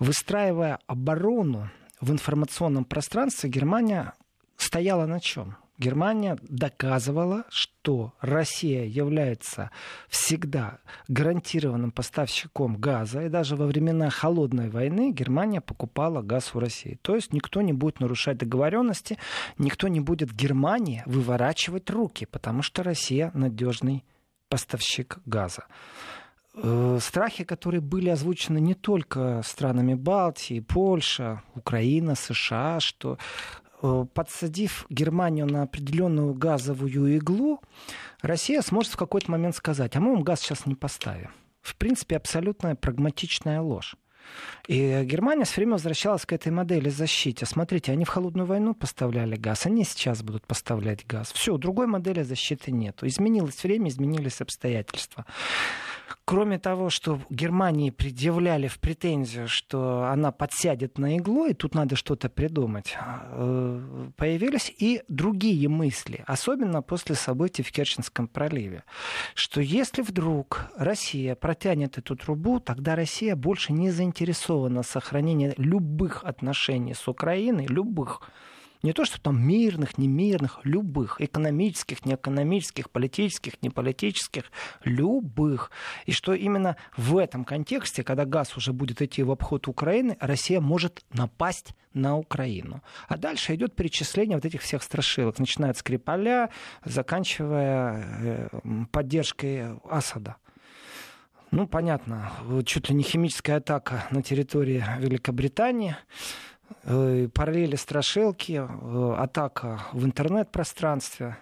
выстраивая 0.00 0.80
оборону 0.88 1.70
в 2.00 2.10
информационном 2.10 2.84
пространстве, 2.84 3.48
Германия 3.48 4.14
стояла 4.56 5.06
на 5.06 5.20
чем? 5.20 5.56
Германия 5.78 6.38
доказывала, 6.42 7.44
что 7.50 8.14
Россия 8.20 8.84
является 8.84 9.70
всегда 10.08 10.78
гарантированным 11.08 11.90
поставщиком 11.90 12.76
газа, 12.76 13.22
и 13.22 13.28
даже 13.28 13.56
во 13.56 13.66
времена 13.66 14.08
холодной 14.08 14.70
войны 14.70 15.12
Германия 15.12 15.60
покупала 15.60 16.22
газ 16.22 16.54
у 16.54 16.60
России. 16.60 16.98
То 17.02 17.14
есть 17.14 17.32
никто 17.32 17.60
не 17.60 17.72
будет 17.72 18.00
нарушать 18.00 18.38
договоренности, 18.38 19.18
никто 19.58 19.88
не 19.88 20.00
будет 20.00 20.32
Германии 20.32 21.02
выворачивать 21.06 21.90
руки, 21.90 22.26
потому 22.26 22.62
что 22.62 22.82
Россия 22.82 23.30
надежный 23.34 24.04
поставщик 24.48 25.18
газа 25.26 25.66
э, 26.54 26.98
страхи, 27.00 27.44
которые 27.44 27.80
были 27.80 28.08
озвучены 28.08 28.58
не 28.58 28.74
только 28.74 29.42
странами 29.44 29.94
Балтии, 29.94 30.60
Польша, 30.60 31.42
Украина, 31.54 32.14
США, 32.14 32.78
что 32.80 33.18
подсадив 34.14 34.86
Германию 34.90 35.46
на 35.46 35.62
определенную 35.62 36.34
газовую 36.34 37.16
иглу, 37.16 37.60
Россия 38.22 38.62
сможет 38.62 38.92
в 38.92 38.96
какой-то 38.96 39.30
момент 39.30 39.56
сказать, 39.56 39.96
а 39.96 40.00
мы 40.00 40.12
вам 40.12 40.22
газ 40.22 40.40
сейчас 40.40 40.66
не 40.66 40.74
поставим. 40.74 41.30
В 41.62 41.76
принципе, 41.76 42.16
абсолютная 42.16 42.74
прагматичная 42.74 43.60
ложь. 43.60 43.96
И 44.68 45.02
Германия 45.04 45.44
все 45.44 45.56
время 45.56 45.72
возвращалась 45.72 46.26
к 46.26 46.32
этой 46.32 46.50
модели 46.50 46.88
защиты. 46.88 47.46
Смотрите, 47.46 47.92
они 47.92 48.04
в 48.04 48.08
холодную 48.08 48.46
войну 48.46 48.74
поставляли 48.74 49.36
газ, 49.36 49.66
они 49.66 49.84
сейчас 49.84 50.22
будут 50.22 50.46
поставлять 50.46 51.06
газ. 51.06 51.32
Все, 51.32 51.56
другой 51.56 51.86
модели 51.86 52.22
защиты 52.22 52.72
нет. 52.72 53.02
Изменилось 53.02 53.62
время, 53.62 53.88
изменились 53.88 54.40
обстоятельства. 54.40 55.26
Кроме 56.24 56.58
того, 56.58 56.90
что 56.90 57.20
Германии 57.30 57.90
предъявляли 57.90 58.68
в 58.68 58.78
претензию, 58.78 59.48
что 59.48 60.04
она 60.04 60.32
подсядет 60.32 60.98
на 60.98 61.16
иглу, 61.16 61.46
и 61.46 61.54
тут 61.54 61.74
надо 61.74 61.96
что-то 61.96 62.28
придумать, 62.28 62.96
э, 62.98 64.10
появились 64.16 64.72
и 64.76 65.02
другие 65.08 65.68
мысли, 65.68 66.24
особенно 66.26 66.82
после 66.82 67.14
событий 67.14 67.62
в 67.62 67.72
Керченском 67.72 68.28
проливе, 68.28 68.84
что 69.34 69.60
если 69.60 70.02
вдруг 70.02 70.70
Россия 70.76 71.34
протянет 71.34 71.98
эту 71.98 72.16
трубу, 72.16 72.60
тогда 72.60 72.96
Россия 72.96 73.36
больше 73.36 73.72
не 73.72 73.90
заинтересована 73.90 74.82
в 74.82 74.86
сохранении 74.86 75.54
любых 75.56 76.24
отношений 76.24 76.94
с 76.94 77.08
Украиной, 77.08 77.66
любых, 77.66 78.22
не 78.82 78.92
то, 78.92 79.04
что 79.04 79.20
там 79.20 79.40
мирных, 79.46 79.98
немирных, 79.98 80.60
любых, 80.64 81.20
экономических, 81.20 82.04
неэкономических, 82.04 82.90
политических, 82.90 83.62
неполитических, 83.62 84.44
любых. 84.84 85.70
И 86.04 86.12
что 86.12 86.34
именно 86.34 86.76
в 86.96 87.16
этом 87.16 87.44
контексте, 87.44 88.02
когда 88.02 88.24
газ 88.24 88.56
уже 88.56 88.72
будет 88.72 89.02
идти 89.02 89.22
в 89.22 89.30
обход 89.30 89.68
Украины, 89.68 90.16
Россия 90.20 90.60
может 90.60 91.04
напасть 91.12 91.74
на 91.94 92.16
Украину. 92.16 92.82
А 93.08 93.16
дальше 93.16 93.54
идет 93.54 93.74
перечисление 93.74 94.36
вот 94.36 94.44
этих 94.44 94.62
всех 94.62 94.82
страшилок, 94.82 95.38
начиная 95.38 95.70
от 95.70 95.78
Скрипаля, 95.78 96.50
заканчивая 96.84 98.04
э, 98.20 98.48
поддержкой 98.92 99.78
Асада. 99.88 100.36
Ну, 101.50 101.66
понятно, 101.66 102.32
чуть 102.64 102.90
ли 102.90 102.94
не 102.94 103.02
химическая 103.02 103.58
атака 103.58 104.04
на 104.10 104.22
территории 104.22 104.84
Великобритании. 104.98 105.96
Э, 106.84 107.28
параллели 107.32 107.76
страшилки, 107.76 108.52
э, 108.52 109.14
атака 109.18 109.82
в 109.92 110.04
интернет-пространстве. 110.04 111.36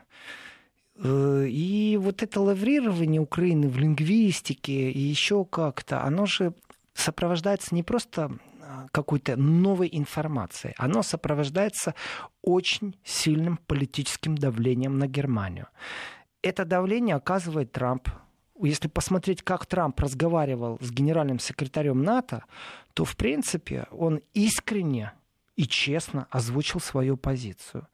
Э, 0.96 1.46
и 1.46 1.98
вот 1.98 2.22
это 2.22 2.40
лаврирование 2.40 3.20
Украины 3.20 3.68
в 3.68 3.78
лингвистике 3.78 4.90
и 4.90 4.98
еще 4.98 5.44
как-то, 5.44 6.02
оно 6.02 6.26
же 6.26 6.54
сопровождается 6.94 7.74
не 7.74 7.82
просто 7.82 8.30
какой-то 8.90 9.36
новой 9.36 9.88
информацией. 9.92 10.74
Оно 10.78 11.02
сопровождается 11.02 11.94
очень 12.42 12.96
сильным 13.04 13.58
политическим 13.58 14.36
давлением 14.36 14.98
на 14.98 15.06
Германию. 15.06 15.66
Это 16.42 16.64
давление 16.64 17.16
оказывает 17.16 17.72
Трамп. 17.72 18.08
Если 18.60 18.88
посмотреть, 18.88 19.42
как 19.42 19.66
Трамп 19.66 19.98
разговаривал 19.98 20.78
с 20.80 20.90
генеральным 20.90 21.38
секретарем 21.38 22.02
НАТО, 22.02 22.44
то, 22.94 23.04
в 23.04 23.16
принципе, 23.16 23.86
он 23.90 24.20
искренне 24.32 25.12
и 25.56 25.66
честно 25.66 26.26
озвучил 26.30 26.80
свою 26.80 27.16
позицию. 27.16 27.88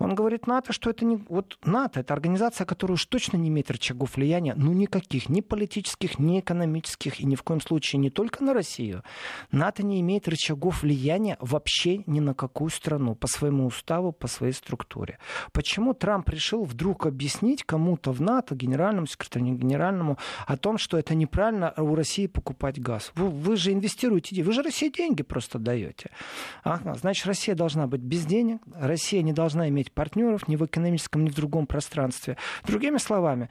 Он 0.00 0.14
говорит 0.14 0.46
НАТО, 0.46 0.72
что 0.72 0.88
это 0.88 1.04
не... 1.04 1.16
Вот 1.28 1.58
НАТО— 1.62 2.00
это 2.00 2.14
организация, 2.14 2.64
которая 2.64 2.94
уж 2.94 3.04
точно 3.04 3.36
не 3.36 3.50
имеет 3.50 3.70
рычагов 3.70 4.16
влияния, 4.16 4.54
ну 4.56 4.72
никаких, 4.72 5.28
ни 5.28 5.42
политических, 5.42 6.18
ни 6.18 6.40
экономических, 6.40 7.20
и 7.20 7.26
ни 7.26 7.34
в 7.34 7.42
коем 7.42 7.60
случае 7.60 8.00
не 8.00 8.08
только 8.08 8.42
на 8.42 8.54
Россию. 8.54 9.04
НАТО 9.52 9.82
не 9.84 10.00
имеет 10.00 10.26
рычагов 10.26 10.82
влияния 10.82 11.36
вообще 11.40 12.02
ни 12.06 12.20
на 12.20 12.32
какую 12.32 12.70
страну, 12.70 13.14
по 13.14 13.26
своему 13.26 13.66
уставу, 13.66 14.12
по 14.12 14.26
своей 14.26 14.54
структуре. 14.54 15.18
Почему 15.52 15.92
Трамп 15.92 16.30
решил 16.30 16.64
вдруг 16.64 17.04
объяснить 17.06 17.62
кому-то 17.62 18.10
в 18.12 18.22
НАТО, 18.22 18.54
генеральному 18.54 19.06
секретарю, 19.06 19.44
не 19.44 19.52
генеральному, 19.52 20.16
о 20.46 20.56
том, 20.56 20.78
что 20.78 20.96
это 20.96 21.14
неправильно 21.14 21.74
у 21.76 21.94
России 21.94 22.26
покупать 22.26 22.80
газ? 22.80 23.12
Вы, 23.16 23.28
вы 23.28 23.56
же 23.56 23.72
инвестируете, 23.72 24.42
вы 24.42 24.52
же 24.54 24.62
России 24.62 24.88
деньги 24.88 25.22
просто 25.22 25.58
даете. 25.58 26.10
Ага, 26.64 26.94
значит, 26.94 27.26
Россия 27.26 27.54
должна 27.54 27.86
быть 27.86 28.00
без 28.00 28.24
денег, 28.24 28.62
Россия 28.74 29.20
не 29.20 29.34
должна 29.34 29.68
иметь 29.68 29.89
иметь 29.90 29.92
партнеров 29.92 30.48
ни 30.48 30.56
в 30.56 30.64
экономическом, 30.64 31.24
ни 31.24 31.30
в 31.30 31.34
другом 31.34 31.66
пространстве. 31.66 32.36
Другими 32.64 32.98
словами, 32.98 33.48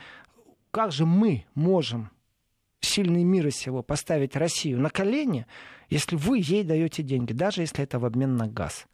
как 0.71 0.91
же 0.91 1.06
мы 1.06 1.45
можем 1.56 2.10
сильный 2.82 3.23
мира 3.23 3.49
сего 3.49 3.84
поставить 3.84 4.36
Россию 4.36 4.80
на 4.80 4.89
колени, 4.89 5.45
если 5.89 6.15
вы 6.15 6.39
ей 6.39 6.63
даете 6.63 7.04
деньги, 7.04 7.34
даже 7.34 7.62
если 7.62 7.84
это 7.84 7.99
в 7.99 8.06
обмен 8.06 8.38
на 8.38 8.47
газ? 8.47 8.88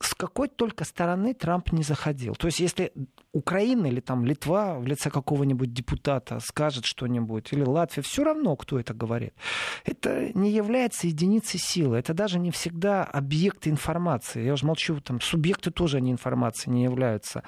С 0.00 0.14
какой 0.14 0.48
только 0.48 0.84
стороны 0.84 1.32
Трамп 1.32 1.72
не 1.72 1.82
заходил. 1.82 2.34
То 2.34 2.48
есть, 2.48 2.60
если 2.60 2.92
Украина 3.32 3.86
или 3.86 4.00
там 4.00 4.26
Литва 4.26 4.78
в 4.78 4.86
лице 4.86 5.10
какого-нибудь 5.10 5.72
депутата 5.72 6.38
скажет 6.40 6.84
что-нибудь, 6.84 7.52
или 7.52 7.62
Латвия, 7.62 8.02
все 8.02 8.22
равно, 8.22 8.56
кто 8.56 8.78
это 8.78 8.92
говорит. 8.92 9.34
Это 9.84 10.30
не 10.34 10.50
является 10.50 11.06
единицей 11.06 11.58
силы. 11.58 11.96
Это 11.96 12.12
даже 12.12 12.38
не 12.38 12.50
всегда 12.50 13.04
объекты 13.04 13.70
информации. 13.70 14.44
Я 14.44 14.52
уже 14.52 14.66
молчу, 14.66 15.00
там 15.00 15.20
субъекты 15.20 15.70
тоже 15.70 15.96
они 15.96 16.12
информации 16.12 16.70
не 16.70 16.84
являются. 16.84 17.42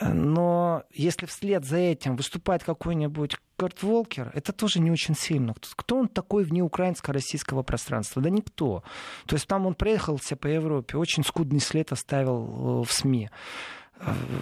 Но 0.00 0.84
если 0.92 1.26
вслед 1.26 1.64
за 1.64 1.76
этим 1.76 2.16
выступает 2.16 2.64
какой-нибудь 2.64 3.36
Курт 3.56 3.82
Волкер, 3.82 4.30
это 4.34 4.52
тоже 4.52 4.80
не 4.80 4.90
очень 4.90 5.14
сильно. 5.14 5.54
Кто 5.76 5.96
он 5.96 6.08
такой 6.08 6.44
вне 6.44 6.62
украинско-российского 6.62 7.62
пространства? 7.62 8.22
Да 8.22 8.30
никто. 8.30 8.82
То 9.26 9.36
есть 9.36 9.46
там 9.46 9.66
он 9.66 9.74
проехался 9.74 10.36
по 10.36 10.46
Европе, 10.46 10.96
очень 10.96 11.24
скудный 11.24 11.60
след 11.60 11.92
оставил 11.92 12.82
э, 12.82 12.84
в 12.84 12.92
СМИ. 12.92 13.30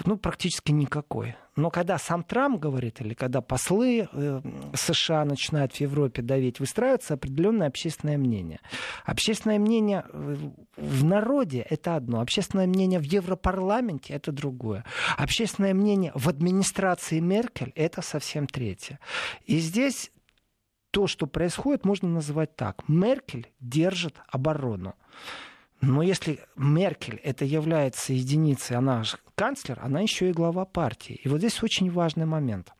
Ну, 0.04 0.16
практически 0.16 0.72
никакой. 0.72 1.36
Но 1.56 1.70
когда 1.70 1.98
сам 1.98 2.22
Трамп 2.22 2.58
говорит, 2.58 3.00
или 3.00 3.14
когда 3.14 3.40
послы 3.40 4.08
э, 4.10 4.40
США 4.74 5.24
начинают 5.24 5.74
в 5.74 5.80
Европе 5.80 6.22
давить, 6.22 6.60
выстраивается 6.60 7.14
определенное 7.14 7.66
общественное 7.66 8.16
мнение. 8.16 8.60
Общественное 9.04 9.58
мнение 9.58 10.04
э, 10.08 10.36
в 10.76 11.04
народе— 11.04 11.66
это 11.70 11.96
одно, 11.96 12.20
общественное 12.20 12.66
мнение 12.66 12.98
в 12.98 13.04
Европарламенте— 13.04 14.14
это 14.14 14.32
другое. 14.32 14.84
Общественное 15.18 15.74
мнение 15.74 16.12
в 16.14 16.28
администрации 16.28 17.20
Меркель— 17.20 17.72
это 17.74 18.00
совсем 18.00 18.46
третье. 18.46 18.98
И 19.44 19.58
здесь 19.58 20.10
то, 20.90 21.06
что 21.06 21.26
происходит, 21.26 21.84
можно 21.84 22.08
называть 22.08 22.56
так. 22.56 22.88
Меркель 22.88 23.50
держит 23.60 24.16
оборону. 24.28 24.94
Но 25.80 26.02
если 26.02 26.40
Меркель 26.56 27.16
это 27.16 27.44
является 27.44 28.12
единицей, 28.12 28.76
она 28.76 29.02
же 29.02 29.16
канцлер, 29.34 29.78
она 29.80 30.00
еще 30.00 30.28
и 30.28 30.34
глава 30.34 30.64
партии. 30.66 31.20
И 31.24 31.28
вот 31.28 31.38
здесь 31.38 31.62
очень 31.62 31.90
важный 31.90 32.26
момент. 32.26 32.72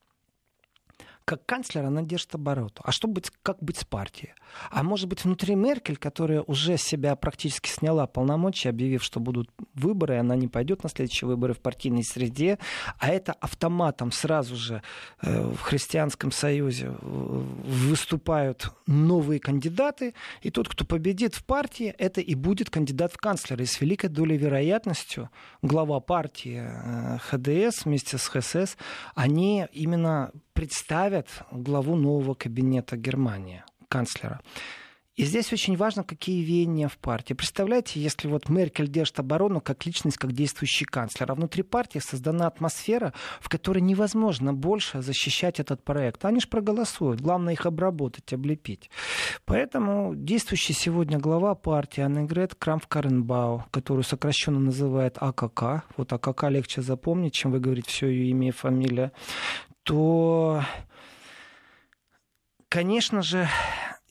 Как 1.31 1.47
канцлер 1.47 1.85
она 1.85 2.03
держит 2.03 2.35
оборот. 2.35 2.81
А 2.83 2.90
что 2.90 3.07
быть, 3.07 3.31
как 3.45 3.62
быть 3.62 3.79
с 3.79 3.85
партией? 3.85 4.33
А 4.69 4.83
может 4.83 5.07
быть, 5.07 5.23
внутри 5.23 5.55
Меркель, 5.55 5.97
которая 5.97 6.43
уже 6.43 6.77
себя 6.77 7.14
практически 7.14 7.69
сняла 7.69 8.09
полномочия, 8.09 8.71
объявив, 8.71 9.05
что 9.05 9.21
будут 9.21 9.49
выборы, 9.75 10.16
и 10.16 10.19
она 10.19 10.35
не 10.35 10.49
пойдет 10.49 10.83
на 10.83 10.88
следующие 10.88 11.29
выборы 11.29 11.55
в 11.55 11.61
партийной 11.61 12.03
среде, 12.03 12.59
а 12.99 13.11
это 13.11 13.33
автоматом 13.33 14.11
сразу 14.11 14.57
же 14.57 14.83
э, 15.23 15.53
в 15.53 15.61
Христианском 15.61 16.33
Союзе 16.33 16.87
э, 16.87 16.95
выступают 16.99 18.73
новые 18.88 19.38
кандидаты, 19.38 20.14
и 20.43 20.51
тот, 20.51 20.69
кто 20.69 20.85
победит 20.85 21.37
в 21.37 21.45
партии, 21.45 21.95
это 21.97 22.21
и 22.21 22.35
будет 22.35 22.71
кандидат 22.71 23.12
в 23.12 23.19
канцлеры. 23.19 23.62
И 23.62 23.66
с 23.66 23.81
великой 23.81 24.11
долей 24.11 24.37
вероятностью 24.37 25.31
глава 25.62 26.01
партии 26.01 26.61
э, 26.61 27.19
ХДС 27.19 27.85
вместе 27.85 28.19
с 28.19 28.27
ХСС, 28.27 28.77
они 29.14 29.69
именно 29.71 30.33
представят 30.61 31.27
главу 31.51 31.96
нового 31.96 32.35
кабинета 32.35 32.99
Германии, 32.99 33.64
канцлера. 33.88 34.42
И 35.16 35.25
здесь 35.25 35.55
очень 35.55 35.75
важно, 35.75 36.05
какие 36.05 36.44
веяния 36.44 36.87
в 36.87 36.99
партии. 36.99 37.33
Представляете, 37.33 37.99
если 37.99 38.29
вот 38.29 38.51
Меркель 38.51 38.87
держит 38.87 39.18
оборону 39.18 39.62
как 39.62 39.87
личность, 39.87 40.18
как 40.18 40.33
действующий 40.33 40.85
канцлер, 40.85 41.33
а 41.33 41.35
внутри 41.35 41.62
партии 41.62 41.99
создана 41.99 42.46
атмосфера, 42.46 43.14
в 43.40 43.49
которой 43.49 43.81
невозможно 43.81 44.53
больше 44.53 45.01
защищать 45.01 45.61
этот 45.61 45.83
проект. 45.83 46.27
Они 46.27 46.40
же 46.40 46.49
проголосуют, 46.49 47.23
главное 47.23 47.55
их 47.55 47.64
обработать, 47.64 48.31
облепить. 48.35 48.90
Поэтому 49.46 50.14
действующий 50.14 50.75
сегодня 50.75 51.18
глава 51.18 51.55
партии 51.55 52.03
Аннегрет 52.03 52.55
Крамф-Каренбау, 52.55 53.62
которую 53.70 54.05
сокращенно 54.05 54.61
называют 54.61 55.16
АКК, 55.20 55.85
вот 55.96 56.12
АКК 56.12 56.51
легче 56.51 56.83
запомнить, 56.83 57.33
чем 57.33 57.51
вы 57.51 57.61
говорите 57.61 57.88
все 57.88 58.09
ее 58.09 58.29
имя 58.31 58.49
и 58.49 58.53
фамилия, 58.53 59.12
то, 59.83 60.62
конечно 62.69 63.23
же, 63.23 63.49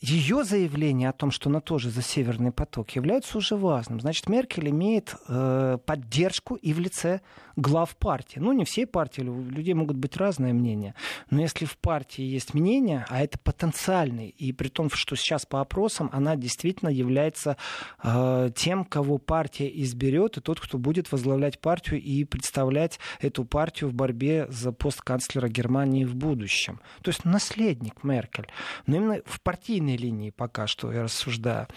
ее 0.02 0.46
заявление 0.46 1.10
о 1.10 1.14
том, 1.14 1.30
что 1.30 1.50
она 1.50 1.60
тоже 1.60 1.90
за 1.90 2.02
Северный 2.02 2.52
поток, 2.52 2.92
является 2.92 3.38
уже 3.38 3.56
важным. 3.58 4.00
Значит, 4.00 4.30
Меркель 4.30 4.70
имеет 4.70 5.16
э, 5.28 5.78
поддержку 5.86 6.56
и 6.56 6.72
в 6.72 6.80
лице 6.80 7.20
глав 7.58 7.96
партии. 7.98 8.40
Ну, 8.40 8.54
не 8.54 8.64
всей 8.64 8.86
партии, 8.86 9.22
у 9.22 9.44
людей 9.50 9.74
могут 9.74 9.98
быть 9.98 10.16
разные 10.16 10.54
мнения. 10.54 10.96
Но 11.30 11.42
если 11.42 11.66
в 11.66 11.78
партии 11.78 12.24
есть 12.24 12.54
мнение, 12.54 13.06
а 13.10 13.22
это 13.22 13.38
потенциальный, 13.40 14.30
и 14.30 14.54
при 14.54 14.70
том, 14.70 14.90
что 14.90 15.18
сейчас 15.18 15.46
по 15.46 15.60
опросам 15.60 16.10
она 16.14 16.38
действительно 16.38 16.90
является 16.90 17.58
э, 18.02 18.52
тем, 18.56 18.86
кого 18.86 19.18
партия 19.18 19.70
изберет, 19.84 20.38
и 20.38 20.42
тот, 20.42 20.62
кто 20.62 20.78
будет 20.78 21.12
возглавлять 21.12 21.60
партию 21.60 22.02
и 22.02 22.24
представлять 22.24 23.00
эту 23.20 23.44
партию 23.44 23.90
в 23.90 23.94
борьбе 23.94 24.48
за 24.50 24.72
пост 24.72 25.02
канцлера 25.02 25.50
Германии 25.50 26.06
в 26.06 26.16
будущем. 26.16 26.80
То 27.02 27.10
есть 27.10 27.26
наследник 27.26 28.04
Меркель. 28.04 28.48
Но 28.86 28.96
именно 28.96 29.20
в 29.26 29.42
партийной 29.42 29.89
линии 29.98 30.30
пока 30.30 30.68
что 30.68 30.92
я 30.92 31.04
рассуждаю. 31.04 31.68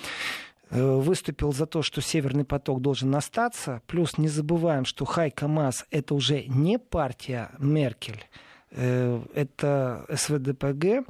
Э, 0.71 0.97
выступил 0.97 1.53
за 1.53 1.67
то, 1.67 1.83
что 1.83 2.01
Северный 2.01 2.45
поток 2.45 2.81
должен 2.81 3.15
остаться. 3.15 3.83
Плюс 3.87 4.17
не 4.17 4.29
забываем, 4.29 4.85
что 4.85 5.05
Хайка 5.05 5.47
Мас 5.47 5.85
это 5.91 6.15
уже 6.15 6.45
не 6.47 6.79
партия 6.79 7.51
Меркель, 7.59 8.25
это 8.75 10.07
СВДПГ, 10.15 11.07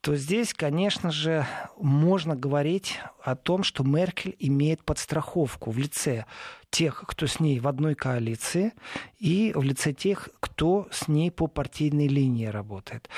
то 0.00 0.14
здесь, 0.14 0.52
конечно 0.52 1.10
же, 1.10 1.46
можно 1.78 2.36
говорить 2.36 2.98
о 3.22 3.34
том, 3.34 3.62
что 3.62 3.82
Меркель 3.82 4.36
имеет 4.38 4.84
подстраховку 4.84 5.70
в 5.70 5.78
лице 5.78 6.26
тех, 6.70 7.02
кто 7.06 7.26
с 7.26 7.40
ней 7.40 7.60
в 7.60 7.66
одной 7.66 7.94
коалиции, 7.94 8.74
и 9.18 9.52
в 9.54 9.62
лице 9.62 9.94
тех, 9.94 10.28
кто 10.38 10.86
с 10.90 11.08
ней 11.08 11.30
по 11.30 11.46
партийной 11.46 12.08
линии 12.08 12.46
работает. 12.46 13.08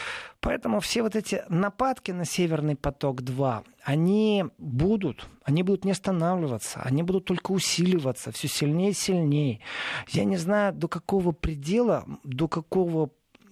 Поэтому 0.41 0.81
все 0.81 1.03
вот 1.03 1.17
эти 1.17 1.43
нападки 1.49 2.13
на 2.13 2.25
Северный 2.25 2.77
поток-2, 2.77 3.65
они 3.85 4.45
будут, 4.59 5.27
они 5.43 5.65
будут 5.65 5.85
не 5.85 5.91
останавливаться, 5.91 6.81
они 6.83 7.03
будут 7.03 7.25
только 7.25 7.51
усиливаться 7.51 8.31
все 8.31 8.47
сильнее 8.47 8.91
и 8.91 8.95
сильнее. 8.95 9.61
Я 10.09 10.25
не 10.25 10.37
знаю, 10.37 10.73
до 10.73 10.87
какого 10.87 11.33
предела, 11.33 12.05
до 12.23 12.47
какого 12.47 13.11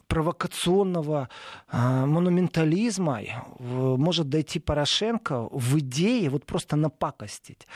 провокационного 0.08 1.28
э, 1.70 2.06
монументализма 2.06 3.20
может 3.58 4.28
дойти 4.28 4.58
Порошенко 4.58 5.48
в 5.52 5.78
идее 5.78 6.30
вот 6.30 6.44
просто 6.46 6.76
напакостить. 6.76 7.66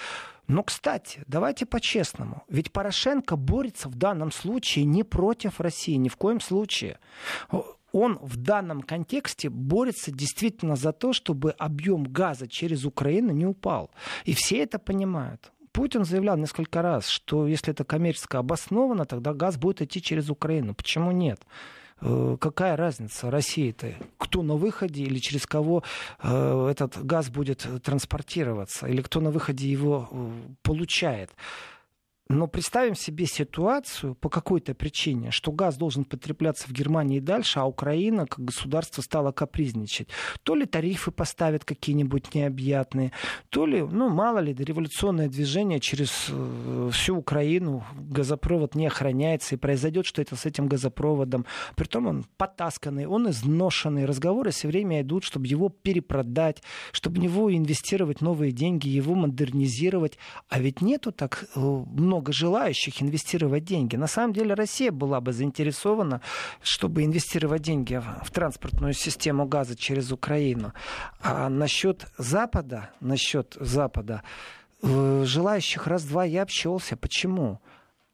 Но, 0.49 0.63
кстати, 0.63 1.23
давайте 1.27 1.67
по-честному. 1.67 2.43
Ведь 2.49 2.73
Порошенко 2.73 3.37
борется 3.37 3.89
в 3.89 3.95
данном 3.95 4.33
случае 4.33 4.85
не 4.85 5.05
против 5.05 5.61
России, 5.61 5.95
ни 5.95 6.09
в 6.09 6.17
коем 6.17 6.41
случае. 6.41 6.99
Он 7.93 8.19
в 8.23 8.37
данном 8.37 8.83
контексте 8.83 9.51
борется 9.51 10.11
действительно 10.11 10.77
за 10.77 10.93
то, 10.93 11.13
чтобы 11.13 11.51
объем 11.53 12.05
газа 12.05 12.49
через 12.49 12.85
Украину 12.85 13.33
не 13.33 13.47
упал. 13.47 13.91
И 14.25 14.35
все 14.35 14.59
это 14.63 14.79
понимают. 14.79 15.53
Путин 15.73 16.05
заявлял 16.05 16.37
несколько 16.37 16.83
раз, 16.83 17.09
что 17.09 17.47
если 17.47 17.73
это 17.73 17.85
коммерчески 17.85 18.37
обосновано, 18.37 19.05
тогда 19.05 19.33
газ 19.33 19.57
будет 19.57 19.81
идти 19.81 20.03
через 20.03 20.29
Украину. 20.29 20.75
Почему 20.75 21.13
нет? 21.13 21.41
Э, 22.05 22.37
какая 22.41 22.77
разница 22.77 23.31
России-то? 23.31 23.95
Кто 24.19 24.43
на 24.43 24.55
выходе 24.55 25.05
или 25.05 25.19
через 25.19 25.47
кого 25.47 25.85
э, 26.23 26.69
этот 26.71 27.05
газ 27.05 27.31
будет 27.31 27.67
транспортироваться? 27.83 28.89
Или 28.89 29.03
кто 29.03 29.21
на 29.21 29.31
выходе 29.31 29.71
его 29.71 30.09
э, 30.11 30.31
получает? 30.63 31.31
Но 32.29 32.47
представим 32.47 32.95
себе 32.95 33.27
ситуацию 33.27 34.15
по 34.15 34.31
какой-то 34.31 34.75
причине, 34.75 35.31
что 35.31 35.53
газ 35.53 35.77
должен 35.77 36.05
потребляться 36.05 36.67
в 36.67 36.73
Германии 36.73 37.21
дальше, 37.21 37.59
а 37.59 37.67
Украина 37.67 38.27
как 38.27 38.45
государство 38.45 39.03
стала 39.03 39.33
капризничать. 39.33 40.09
То 40.43 40.55
ли 40.55 40.65
тарифы 40.65 41.11
поставят 41.11 41.65
какие-нибудь 41.65 42.35
необъятные, 42.35 43.13
то 43.51 43.67
ли, 43.67 43.83
ну, 43.83 44.09
мало 44.09 44.39
ли, 44.39 44.55
революционное 44.55 45.29
движение 45.29 45.81
через 45.81 46.29
э, 46.31 46.91
всю 46.93 47.17
Украину, 47.17 47.85
газопровод 47.95 48.75
не 48.77 48.87
охраняется, 48.87 49.55
и 49.55 49.59
произойдет 49.59 50.07
что-то 50.07 50.37
с 50.37 50.47
этим 50.47 50.69
газопроводом. 50.69 51.45
Притом 51.77 52.07
он 52.07 52.25
потасканный, 52.39 53.07
он 53.07 53.29
изношенный. 53.29 54.07
Разговоры 54.07 54.53
все 54.53 54.69
время 54.69 55.03
идут, 55.03 55.25
чтобы 55.25 55.49
его 55.49 55.69
перепродать, 55.69 56.63
чтобы 56.93 57.17
в 57.17 57.23
него 57.23 57.55
инвестировать 57.55 58.21
новые 58.21 58.53
деньги, 58.53 58.89
его 58.89 59.15
модернизировать. 59.15 60.19
А 60.49 60.61
ведь 60.61 60.81
нету 60.81 61.13
так 61.13 61.45
э, 61.55 61.61
много 62.13 62.31
желающих 62.31 63.03
инвестировать 63.03 63.65
деньги. 63.65 63.97
На 63.97 64.07
самом 64.07 64.35
деле 64.35 64.53
Россия 64.55 64.93
была 64.93 65.21
бы 65.23 65.33
заинтересована, 65.33 66.21
чтобы 66.63 67.05
инвестировать 67.05 67.63
деньги 67.63 68.03
в 68.23 68.31
транспортную 68.31 68.93
систему 68.93 69.47
газа 69.47 69.75
через 69.77 70.13
Украину. 70.13 70.75
А 71.23 71.49
насчет 71.49 72.07
Запада, 72.19 72.91
насчет 73.01 73.57
Запада, 73.59 74.23
желающих 74.83 75.87
раз-два 75.87 76.25
я 76.25 76.43
общался. 76.43 76.97
Почему? 76.97 77.61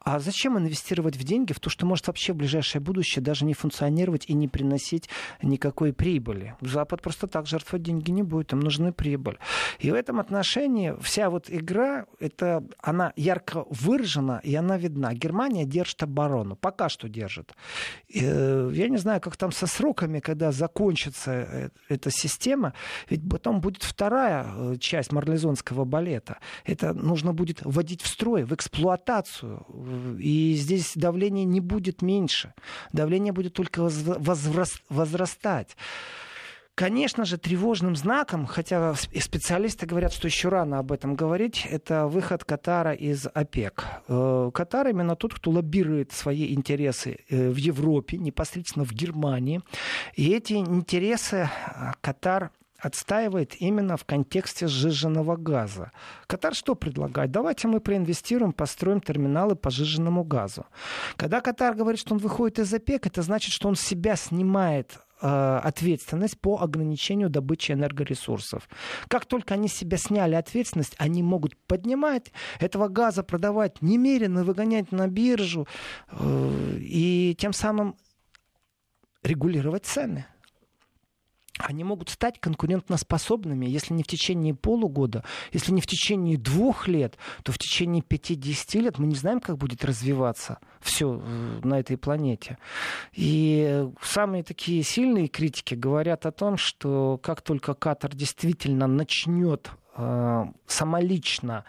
А 0.08 0.20
зачем 0.20 0.56
инвестировать 0.56 1.16
в 1.16 1.22
деньги 1.22 1.52
в 1.52 1.60
то, 1.60 1.68
что 1.68 1.84
может 1.84 2.06
вообще 2.06 2.32
в 2.32 2.36
ближайшее 2.36 2.80
будущее 2.80 3.22
даже 3.22 3.44
не 3.44 3.52
функционировать 3.52 4.24
и 4.26 4.32
не 4.32 4.48
приносить 4.48 5.10
никакой 5.42 5.92
прибыли? 5.92 6.54
Запад 6.62 7.02
просто 7.02 7.26
так 7.26 7.46
жертвовать 7.46 7.82
деньги 7.82 8.10
не 8.10 8.22
будет, 8.22 8.54
им 8.54 8.60
нужны 8.60 8.94
прибыль. 8.94 9.36
И 9.80 9.90
в 9.90 9.94
этом 9.94 10.18
отношении 10.18 10.94
вся 11.02 11.28
вот 11.28 11.50
игра, 11.50 12.06
это, 12.20 12.64
она 12.80 13.12
ярко 13.16 13.66
выражена 13.68 14.40
и 14.42 14.54
она 14.54 14.78
видна. 14.78 15.12
Германия 15.12 15.66
держит 15.66 16.02
оборону, 16.02 16.56
пока 16.56 16.88
что 16.88 17.06
держит. 17.10 17.52
Э, 18.14 18.70
я 18.72 18.88
не 18.88 18.96
знаю, 18.96 19.20
как 19.20 19.36
там 19.36 19.52
со 19.52 19.66
сроками, 19.66 20.20
когда 20.20 20.52
закончится 20.52 21.32
э, 21.32 21.68
эта 21.90 22.10
система, 22.10 22.72
ведь 23.10 23.28
потом 23.28 23.60
будет 23.60 23.82
вторая 23.82 24.46
э, 24.48 24.76
часть 24.80 25.12
марлезонского 25.12 25.84
балета. 25.84 26.38
Это 26.64 26.94
нужно 26.94 27.34
будет 27.34 27.60
вводить 27.62 28.00
в 28.00 28.06
строй, 28.06 28.44
в 28.44 28.54
эксплуатацию 28.54 29.66
и 30.18 30.54
здесь 30.54 30.92
давление 30.94 31.44
не 31.44 31.60
будет 31.60 32.02
меньше. 32.02 32.54
Давление 32.92 33.32
будет 33.32 33.54
только 33.54 33.88
возрастать. 34.88 35.76
Конечно 36.78 37.24
же, 37.24 37.38
тревожным 37.38 37.96
знаком, 37.96 38.46
хотя 38.46 38.94
специалисты 38.94 39.84
говорят, 39.84 40.12
что 40.12 40.28
еще 40.28 40.48
рано 40.48 40.78
об 40.78 40.92
этом 40.92 41.16
говорить, 41.16 41.66
это 41.68 42.06
выход 42.06 42.44
Катара 42.44 42.92
из 42.92 43.26
ОПЕК. 43.26 43.84
Э, 44.06 44.50
Катар 44.54 44.86
именно 44.86 45.16
тот, 45.16 45.34
кто 45.34 45.50
лоббирует 45.50 46.12
свои 46.12 46.54
интересы 46.54 47.18
э, 47.28 47.50
в 47.50 47.56
Европе, 47.56 48.16
непосредственно 48.16 48.84
в 48.84 48.92
Германии. 48.92 49.60
И 50.14 50.30
эти 50.30 50.52
интересы 50.52 51.48
э, 51.48 51.92
Катар 52.00 52.52
отстаивает 52.78 53.60
именно 53.60 53.96
в 53.96 54.04
контексте 54.04 54.68
сжиженного 54.68 55.36
газа. 55.36 55.90
Катар 56.26 56.54
что 56.54 56.74
предлагает? 56.74 57.30
Давайте 57.30 57.68
мы 57.68 57.80
проинвестируем, 57.80 58.52
построим 58.52 59.00
терминалы 59.00 59.56
по 59.56 59.70
сжиженному 59.70 60.24
газу. 60.24 60.66
Когда 61.16 61.40
Катар 61.40 61.74
говорит, 61.74 62.00
что 62.00 62.14
он 62.14 62.20
выходит 62.20 62.60
из 62.60 62.72
ОПЕК, 62.72 63.06
это 63.06 63.22
значит, 63.22 63.52
что 63.52 63.68
он 63.68 63.74
себя 63.74 64.14
снимает 64.14 64.98
э, 65.20 65.60
ответственность 65.64 66.40
по 66.40 66.60
ограничению 66.60 67.30
добычи 67.30 67.72
энергоресурсов. 67.72 68.68
Как 69.08 69.26
только 69.26 69.54
они 69.54 69.66
себя 69.68 69.96
сняли 69.96 70.36
ответственность, 70.36 70.94
они 70.98 71.22
могут 71.22 71.56
поднимать 71.56 72.32
этого 72.60 72.88
газа, 72.88 73.24
продавать 73.24 73.82
немерено, 73.82 74.44
выгонять 74.44 74.92
на 74.92 75.08
биржу 75.08 75.66
э, 76.12 76.76
и 76.78 77.36
тем 77.38 77.52
самым 77.52 77.96
регулировать 79.24 79.84
цены. 79.84 80.26
Они 81.58 81.84
могут 81.84 82.08
стать 82.08 82.40
конкурентоспособными, 82.40 83.66
если 83.66 83.94
не 83.94 84.02
в 84.02 84.06
течение 84.06 84.54
полугода, 84.54 85.24
если 85.52 85.72
не 85.72 85.80
в 85.80 85.86
течение 85.86 86.36
двух 86.36 86.88
лет, 86.88 87.16
то 87.42 87.52
в 87.52 87.58
течение 87.58 88.02
5-10 88.02 88.80
лет 88.80 88.98
мы 88.98 89.06
не 89.06 89.14
знаем, 89.14 89.40
как 89.40 89.58
будет 89.58 89.84
развиваться 89.84 90.58
все 90.80 91.20
э, 91.22 91.60
на 91.64 91.80
этой 91.80 91.96
планете. 91.96 92.58
И 93.12 93.86
самые 94.00 94.42
такие 94.42 94.82
сильные 94.82 95.28
критики 95.28 95.74
говорят 95.74 96.26
о 96.26 96.32
том, 96.32 96.56
что 96.56 97.18
как 97.22 97.42
только 97.42 97.74
Катар 97.74 98.14
действительно 98.14 98.86
начнет 98.86 99.70
э, 99.96 100.44
самолично 100.66 101.64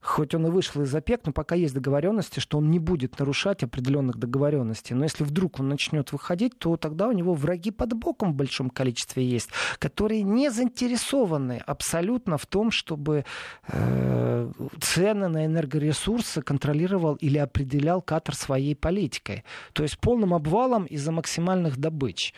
хоть 0.00 0.34
он 0.34 0.46
и 0.46 0.50
вышел 0.50 0.82
из 0.82 0.94
ОПЕК, 0.94 1.22
но 1.26 1.32
пока 1.32 1.54
есть 1.54 1.74
договоренности, 1.74 2.40
что 2.40 2.58
он 2.58 2.70
не 2.70 2.78
будет 2.78 3.18
нарушать 3.18 3.62
определенных 3.62 4.16
договоренностей. 4.16 4.94
Но 4.94 5.04
если 5.04 5.24
вдруг 5.24 5.60
он 5.60 5.68
начнет 5.68 6.12
выходить, 6.12 6.58
то 6.58 6.76
тогда 6.76 7.08
у 7.08 7.12
него 7.12 7.34
враги 7.34 7.70
под 7.70 7.94
боком 7.94 8.32
в 8.32 8.36
большом 8.36 8.70
количестве 8.70 9.24
есть, 9.24 9.50
которые 9.78 10.22
не 10.22 10.50
заинтересованы 10.50 11.62
абсолютно 11.66 12.38
в 12.38 12.46
том, 12.46 12.70
чтобы 12.70 13.24
э, 13.66 14.52
цены 14.80 15.28
на 15.28 15.46
энергоресурсы 15.46 16.42
контролировал 16.42 17.14
или 17.16 17.38
определял 17.38 18.00
Катар 18.00 18.34
своей 18.34 18.74
политикой. 18.74 19.44
То 19.72 19.82
есть 19.82 19.98
полным 19.98 20.34
обвалом 20.34 20.84
из-за 20.84 21.12
максимальных 21.12 21.76
добыч. 21.76 22.34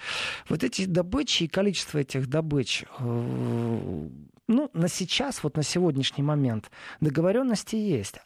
Вот 0.49 0.65
эти 0.65 0.87
добычи 0.87 1.45
и 1.45 1.49
количество 1.49 1.99
этих 1.99 2.29
добыч 2.29 2.85
э, 2.99 4.09
ну, 4.51 4.69
на 4.75 4.89
сейчас, 4.89 5.43
вот 5.43 5.57
на 5.57 5.63
сегодняшний 5.63 6.25
момент, 6.25 6.71
договоренности 7.01 7.77
есть. 7.77 8.17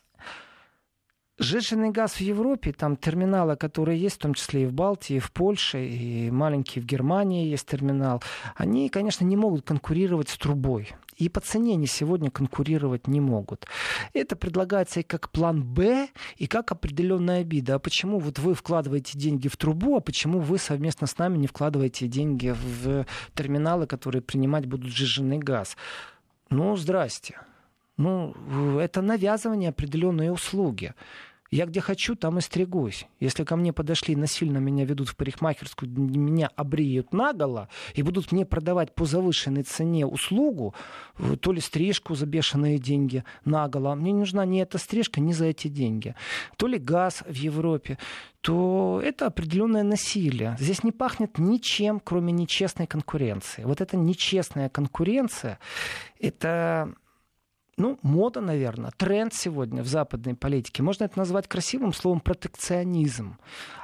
Сжиженный 1.37 1.91
газ 1.91 2.15
в 2.15 2.21
Европе, 2.21 2.73
там 2.73 2.97
терминалы, 2.97 3.57
которые 3.57 4.01
есть, 4.01 4.17
в 4.17 4.21
том 4.21 4.35
числе 4.35 4.63
и 4.63 4.67
в 4.67 4.73
Балтии, 4.73 5.17
и 5.17 5.19
в 5.19 5.33
Польше, 5.33 5.85
и 5.85 6.31
маленький 6.31 6.81
в 6.81 6.87
Германии 6.87 7.49
есть 7.49 7.67
терминал, 7.67 8.23
они, 8.55 8.89
конечно, 8.89 9.25
не 9.25 9.37
могут 9.37 9.67
конкурировать 9.67 10.29
с 10.29 10.39
трубой. 10.39 10.93
И 11.17 11.29
по 11.29 11.41
цене 11.41 11.75
они 11.75 11.87
сегодня 11.87 12.31
конкурировать 12.31 13.07
не 13.07 13.21
могут. 13.21 13.67
Это 14.13 14.37
предлагается 14.37 15.01
и 15.01 15.03
как 15.03 15.31
план 15.31 15.63
Б, 15.63 16.09
и 16.37 16.47
как 16.47 16.73
определенная 16.73 17.41
обида. 17.41 17.75
А 17.75 17.79
почему 17.79 18.19
вот 18.19 18.39
вы 18.39 18.55
вкладываете 18.55 19.19
деньги 19.19 19.49
в 19.49 19.57
трубу, 19.57 19.97
а 19.97 20.01
почему 20.01 20.39
вы 20.39 20.59
совместно 20.59 21.07
с 21.07 21.19
нами 21.19 21.37
не 21.37 21.49
вкладываете 21.49 22.07
деньги 22.07 22.55
в 22.57 23.07
терминалы, 23.35 23.87
которые 23.87 24.23
принимать 24.23 24.67
будут 24.67 24.91
сжиженный 24.91 25.39
газ? 25.39 25.77
Ну, 26.55 26.77
здрасте. 26.77 27.41
Ну, 27.97 28.33
это 28.79 29.03
навязывание 29.03 29.71
определенной 29.71 30.31
услуги. 30.31 30.95
Я 31.55 31.67
где 31.67 31.81
хочу, 31.81 32.17
там 32.17 32.39
и 32.39 32.41
стригусь. 32.41 33.07
Если 33.21 33.45
ко 33.45 33.55
мне 33.55 33.73
подошли, 33.73 34.17
насильно 34.17 34.59
меня 34.59 34.85
ведут 34.85 35.09
в 35.09 35.15
парикмахерскую, 35.15 35.89
меня 35.89 36.51
обреют 36.57 37.13
наголо 37.13 37.69
и 37.95 38.03
будут 38.03 38.33
мне 38.33 38.45
продавать 38.45 38.93
по 38.93 39.05
завышенной 39.05 39.63
цене 39.63 40.05
услугу, 40.05 40.75
то 41.41 41.53
ли 41.53 41.61
стрижку 41.61 42.17
за 42.17 42.27
бешеные 42.27 42.81
деньги 42.81 43.23
наголо, 43.45 43.95
мне 43.95 44.11
не 44.11 44.19
нужна 44.19 44.45
ни 44.45 44.61
эта 44.61 44.79
стрижка, 44.79 45.21
ни 45.21 45.33
за 45.33 45.45
эти 45.45 45.69
деньги, 45.69 46.17
то 46.57 46.67
ли 46.67 46.77
газ 46.77 47.23
в 47.25 47.35
Европе, 47.35 47.99
то 48.41 49.01
это 49.05 49.27
определенное 49.27 49.85
насилие. 49.85 50.57
Здесь 50.59 50.83
не 50.83 50.91
пахнет 50.91 51.39
ничем, 51.39 52.01
кроме 52.01 52.33
нечестной 52.33 52.89
конкуренции. 52.89 53.63
Вот 53.63 53.81
эта 53.81 53.97
нечестная 53.97 54.69
конкуренция, 54.69 55.61
это 56.19 56.93
ну, 57.77 57.99
мода, 58.03 58.41
наверное, 58.41 58.93
тренд 58.97 59.35
сегодня 59.35 59.83
в 59.83 59.87
западной 59.87 60.35
политике. 60.35 60.83
Можно 60.83 61.05
это 61.05 61.19
назвать 61.19 61.49
красивым 61.49 61.93
словом 61.93 62.21
протекционизм. 62.21 63.37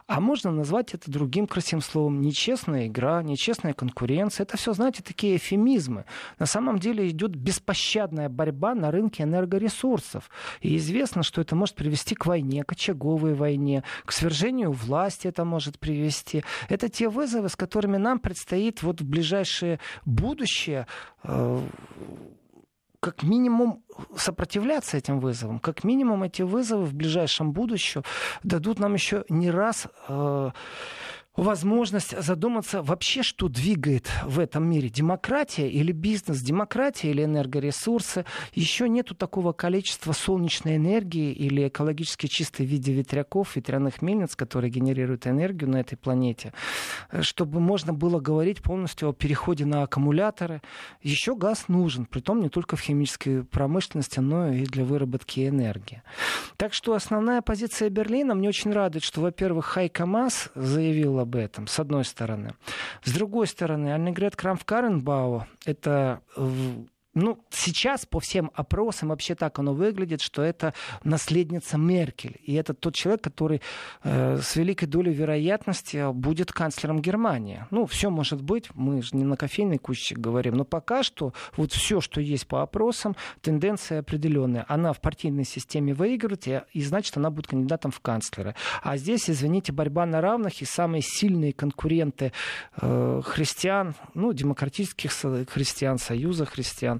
А 0.07 0.21
можно 0.21 0.51
назвать 0.51 0.93
это 0.93 1.09
другим 1.09 1.47
красивым 1.47 1.83
словом 1.83 2.21
нечестная 2.21 2.89
игра, 2.89 3.23
нечестная 3.23 3.75
конкуренция. 3.75 4.43
Это 4.43 4.57
все, 4.57 4.73
знаете, 4.73 5.05
такие 5.05 5.37
эфемизмы. 5.37 6.05
На 6.41 6.47
самом 6.47 6.81
деле 6.81 7.09
идет 7.09 7.37
беспощадная 7.37 8.29
борьба 8.29 8.75
на 8.75 8.91
рынке 8.91 9.23
энергоресурсов. 9.23 10.29
И 10.63 10.77
известно, 10.79 11.23
что 11.23 11.41
это 11.41 11.55
может 11.55 11.77
привести 11.77 12.17
к 12.17 12.27
войне, 12.27 12.65
к 12.65 12.73
очаговой 12.73 13.35
войне, 13.35 13.85
к 14.05 14.11
свержению 14.11 14.73
власти 14.73 15.29
это 15.29 15.45
может 15.45 15.79
привести. 15.79 16.43
Это 16.69 16.89
те 16.89 17.09
вызовы, 17.09 17.49
с 17.49 17.55
которыми 17.55 17.97
нам 17.97 18.19
предстоит 18.19 18.83
вот 18.83 19.01
в 19.01 19.05
ближайшее 19.05 19.79
будущее 20.05 20.89
э, 21.23 21.61
как 23.01 23.23
минимум 23.23 23.83
сопротивляться 24.17 24.97
этим 24.97 25.21
вызовам. 25.21 25.59
Как 25.59 25.85
минимум 25.85 26.23
эти 26.23 26.43
вызовы 26.43 26.85
в 26.85 26.95
ближайшем 26.95 27.53
будущем 27.53 28.05
дадут 28.43 28.79
нам 28.79 28.95
еще 28.95 29.25
не 29.29 29.51
раз 29.51 29.87
э, 30.09 30.51
возможность 31.41 32.21
задуматься 32.23 32.83
вообще, 32.83 33.23
что 33.23 33.49
двигает 33.49 34.11
в 34.25 34.39
этом 34.39 34.69
мире. 34.69 34.91
Демократия 34.91 35.69
или 35.69 35.93
бизнес, 35.93 36.41
демократия 36.43 37.11
или 37.11 37.25
энергоресурсы. 37.25 38.25
Еще 38.53 38.89
нету 38.89 39.15
такого 39.15 39.53
количества 39.53 40.13
солнечной 40.13 40.77
энергии 40.77 41.33
или 41.33 41.69
экологически 41.69 42.27
чистой 42.27 42.67
в 42.67 42.69
виде 42.69 42.93
ветряков, 42.93 43.57
ветряных 43.57 44.03
мельниц, 44.03 44.37
которые 44.37 44.71
генерируют 44.71 45.27
энергию 45.27 45.71
на 45.71 45.81
этой 45.81 45.97
планете, 45.97 46.53
чтобы 47.23 47.61
можно 47.61 47.95
было 47.95 48.21
говорить 48.21 48.63
полностью 48.63 49.09
о 49.09 49.13
переходе 49.13 49.65
на 49.65 49.83
аккумуляторы. 49.83 50.61
Еще 51.03 51.35
газ 51.35 51.69
нужен, 51.69 52.05
притом 52.05 52.41
не 52.41 52.51
только 52.51 52.77
в 52.77 52.81
химической 52.81 53.45
промышленности, 53.45 54.21
но 54.21 54.53
и 54.53 54.65
для 54.65 54.85
выработки 54.85 55.49
энергии. 55.49 56.03
Так 56.59 56.75
что 56.75 56.93
основная 56.93 57.41
позиция 57.41 57.89
Берлина 57.89 58.35
мне 58.35 58.49
очень 58.49 58.73
радует, 58.73 59.05
что, 59.05 59.23
во-первых, 59.23 59.65
Хайка 59.65 60.05
Мас 60.05 60.51
заявила 60.55 61.25
об 61.31 61.37
этом, 61.37 61.69
с 61.69 61.79
одной 61.79 62.05
стороны. 62.05 62.55
С 63.05 63.13
другой 63.13 63.47
стороны, 63.47 63.95
Аннегрет 63.95 64.35
Крамф-Каренбау— 64.35 65.45
это 65.65 66.21
ну, 67.15 67.45
сейчас 67.51 68.07
по 68.07 68.21
всем 68.21 68.53
опросам 68.55 69.09
вообще 69.09 69.35
так 69.35 69.59
оно 69.59 69.75
выглядит, 69.75 70.21
что 70.21 70.43
это 70.43 70.75
наследница 71.03 71.77
Меркель. 71.77 72.37
И 72.45 72.55
это 72.55 72.73
тот 72.73 72.95
человек, 72.95 73.23
который 73.23 73.63
э, 74.05 74.39
с 74.41 74.55
великой 74.55 74.87
долей 74.87 75.13
вероятности 75.13 76.13
будет 76.13 76.53
канцлером 76.53 77.03
Германии. 77.03 77.67
Ну, 77.71 77.87
все 77.87 78.11
может 78.11 78.43
быть, 78.43 78.69
мы 78.75 79.03
же 79.03 79.17
не 79.17 79.25
на 79.25 79.37
кофейный 79.37 79.79
кущик 79.79 80.19
говорим, 80.19 80.55
но 80.55 80.65
пока 80.65 81.03
что 81.03 81.33
вот 81.57 81.73
все, 81.73 82.01
что 82.01 82.21
есть 82.21 82.47
по 82.47 82.63
опросам, 82.63 83.17
тенденция 83.41 84.01
определенная. 84.01 84.65
Она 84.69 84.93
в 84.93 85.01
партийной 85.01 85.45
системе 85.45 85.95
выигрывает, 85.95 86.47
и, 86.47 86.63
и 86.73 86.83
значит, 86.83 87.17
она 87.17 87.31
будет 87.31 87.49
кандидатом 87.49 87.91
в 87.91 87.99
канцлеры. 87.99 88.55
А 88.83 88.97
здесь, 88.97 89.29
извините, 89.29 89.73
борьба 89.73 90.07
на 90.07 90.21
равных, 90.21 90.63
и 90.63 90.65
самые 90.65 91.03
сильные 91.03 91.53
конкуренты 91.53 92.33
э, 92.81 93.23
христиан, 93.25 93.95
ну, 94.15 94.33
демократических 94.33 95.11
христиан, 95.49 95.99
союза 95.99 96.47
христиан, 96.47 97.00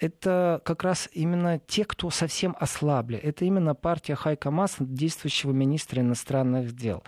это 0.00 0.60
как 0.64 0.82
раз 0.84 1.08
именно 1.12 1.58
те, 1.58 1.84
кто 1.84 2.10
совсем 2.10 2.56
ослабли. 2.58 3.18
Это 3.18 3.44
именно 3.44 3.74
партия 3.74 4.14
Хайка 4.14 4.50
Мас, 4.50 4.76
действующего 4.78 5.52
министра 5.52 6.00
иностранных 6.02 6.74
дел. 6.74 7.02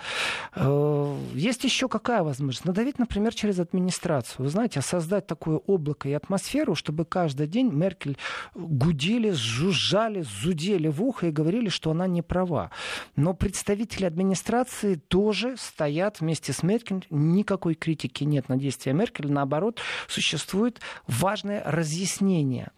Э, 0.55 1.16
есть 1.34 1.64
еще 1.64 1.89
какая 1.89 2.22
возможность? 2.22 2.64
Надавить, 2.64 2.99
например, 2.99 3.34
через 3.34 3.59
администрацию. 3.59 4.45
Вы 4.45 4.51
знаете, 4.51 4.80
создать 4.80 5.26
такое 5.26 5.57
облако 5.57 6.09
и 6.09 6.12
атмосферу, 6.12 6.74
чтобы 6.74 7.05
каждый 7.05 7.47
день 7.47 7.70
Меркель 7.72 8.16
гудели, 8.55 9.30
жужжали, 9.30 10.22
зудели 10.22 10.89
в 10.89 11.03
ухо 11.03 11.28
и 11.28 11.30
говорили, 11.30 11.68
что 11.68 11.91
она 11.91 12.07
не 12.07 12.22
права. 12.22 12.70
Но 13.16 13.34
представители 13.34 14.05
администрации 14.05 14.95
тоже 14.95 15.57
стоят 15.59 16.20
вместе 16.20 16.53
с 16.53 16.62
Меркель. 16.62 17.07
Никакой 17.11 17.74
критики 17.74 18.24
нет 18.24 18.49
на 18.49 18.57
действия 18.57 18.93
Меркель. 18.93 19.30
Наоборот, 19.30 19.80
существует 20.09 20.80
важное 21.07 21.62
разъяснение 21.64 22.70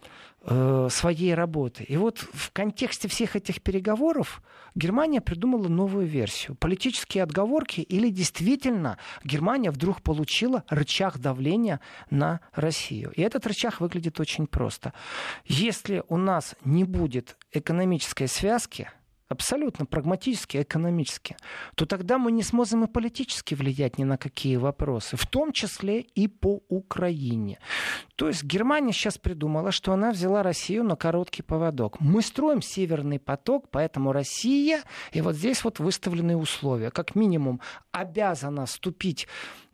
своей 0.89 1.33
работы. 1.33 1.83
И 1.83 1.97
вот 1.97 2.19
в 2.19 2.51
контексте 2.51 3.07
всех 3.07 3.35
этих 3.35 3.61
переговоров 3.61 4.41
Германия 4.73 5.21
придумала 5.21 5.67
новую 5.67 6.07
версию. 6.07 6.55
Политические 6.55 7.23
отговорки 7.23 7.81
или 7.81 8.09
действительно 8.09 8.97
Германия 9.23 9.71
вдруг 9.71 10.01
получила 10.01 10.63
рычаг 10.69 11.19
давления 11.19 11.81
на 12.09 12.39
Россию. 12.53 13.11
И 13.15 13.21
этот 13.21 13.45
рычаг 13.47 13.81
выглядит 13.81 14.19
очень 14.19 14.47
просто. 14.47 14.93
Если 15.45 16.03
у 16.07 16.17
нас 16.17 16.55
не 16.63 16.83
будет 16.83 17.37
экономической 17.51 18.27
связки, 18.27 18.89
абсолютно 19.29 19.85
прагматически, 19.85 20.57
экономически, 20.61 21.37
то 21.75 21.85
тогда 21.85 22.17
мы 22.17 22.31
не 22.31 22.43
сможем 22.43 22.83
и 22.83 22.87
политически 22.87 23.53
влиять 23.53 23.97
ни 23.97 24.03
на 24.03 24.17
какие 24.17 24.57
вопросы, 24.57 25.15
в 25.15 25.25
том 25.27 25.53
числе 25.53 26.01
и 26.01 26.27
по 26.27 26.61
Украине. 26.67 27.59
То 28.15 28.27
есть 28.27 28.43
Германия 28.43 28.91
сейчас 28.91 29.17
придумала, 29.17 29.71
что 29.71 29.93
она 29.93 30.11
взяла 30.11 30.43
Россию 30.43 30.83
на 30.83 30.95
короткий 30.95 31.43
поводок. 31.43 31.99
Мы 31.99 32.21
строим 32.21 32.61
северный 32.61 33.19
поток, 33.19 33.69
поэтому 33.69 34.11
Россия, 34.11 34.83
и 35.13 35.21
вот 35.21 35.35
здесь 35.35 35.63
вот 35.63 35.79
выставлены 35.79 36.35
условия, 36.35 36.89
как 36.89 37.15
минимум 37.15 37.61
обязана 37.91 38.65
вступить 38.65 39.27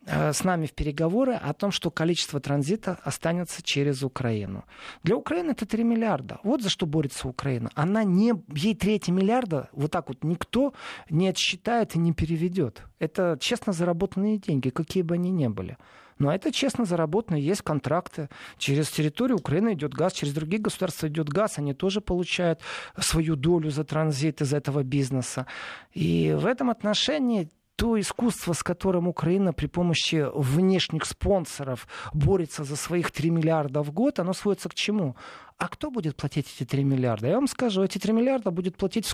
с 0.06 0.44
нами 0.44 0.66
в 0.66 0.72
переговоры 0.72 1.34
о 1.34 1.52
том, 1.52 1.70
что 1.70 1.90
количество 1.90 2.40
транзита 2.40 2.98
останется 3.02 3.62
через 3.62 4.02
Украину. 4.02 4.64
Для 5.02 5.16
Украины 5.16 5.50
это 5.50 5.66
3 5.66 5.84
миллиарда. 5.84 6.38
Вот 6.44 6.62
за 6.62 6.70
что 6.70 6.86
борется 6.86 7.28
Украина. 7.28 7.70
Она 7.74 8.04
не, 8.04 8.34
ей 8.54 8.74
третьи 8.74 9.10
миллиарда 9.10 9.68
вот 9.72 9.90
так 9.90 10.08
вот 10.08 10.22
никто 10.22 10.74
не 11.10 11.28
отсчитает 11.28 11.96
и 11.96 11.98
не 11.98 12.12
переведет. 12.12 12.82
Это 12.98 13.36
честно 13.40 13.72
заработанные 13.72 14.38
деньги, 14.38 14.70
какие 14.70 15.02
бы 15.02 15.14
они 15.14 15.30
ни 15.30 15.48
были. 15.48 15.76
Но 16.18 16.32
это 16.32 16.50
честно 16.50 16.84
заработано, 16.84 17.36
есть 17.36 17.62
контракты. 17.62 18.28
Через 18.56 18.88
территорию 18.88 19.36
Украины 19.36 19.74
идет 19.74 19.92
газ, 19.92 20.14
через 20.14 20.32
другие 20.32 20.62
государства 20.62 21.08
идет 21.08 21.28
газ, 21.28 21.58
они 21.58 21.74
тоже 21.74 22.00
получают 22.00 22.60
свою 22.98 23.36
долю 23.36 23.70
за 23.70 23.84
транзит 23.84 24.40
из 24.40 24.54
этого 24.54 24.82
бизнеса. 24.82 25.46
И 25.92 26.34
в 26.38 26.46
этом 26.46 26.70
отношении 26.70 27.50
то 27.76 28.00
искусство, 28.00 28.54
с 28.54 28.62
которым 28.62 29.06
Украина 29.06 29.52
при 29.52 29.66
помощи 29.66 30.26
внешних 30.34 31.04
спонсоров 31.04 31.86
борется 32.14 32.64
за 32.64 32.74
своих 32.74 33.10
3 33.10 33.30
миллиарда 33.30 33.82
в 33.82 33.92
год, 33.92 34.18
оно 34.18 34.32
сводится 34.32 34.68
к 34.68 34.74
чему? 34.74 35.14
А 35.58 35.68
кто 35.68 35.90
будет 35.90 36.16
платить 36.16 36.52
эти 36.56 36.66
3 36.66 36.84
миллиарда? 36.84 37.28
Я 37.28 37.34
вам 37.34 37.46
скажу, 37.46 37.82
эти 37.82 37.98
3 37.98 38.12
миллиарда 38.12 38.50
будет 38.50 38.76
платить 38.76 39.06
в 39.06 39.10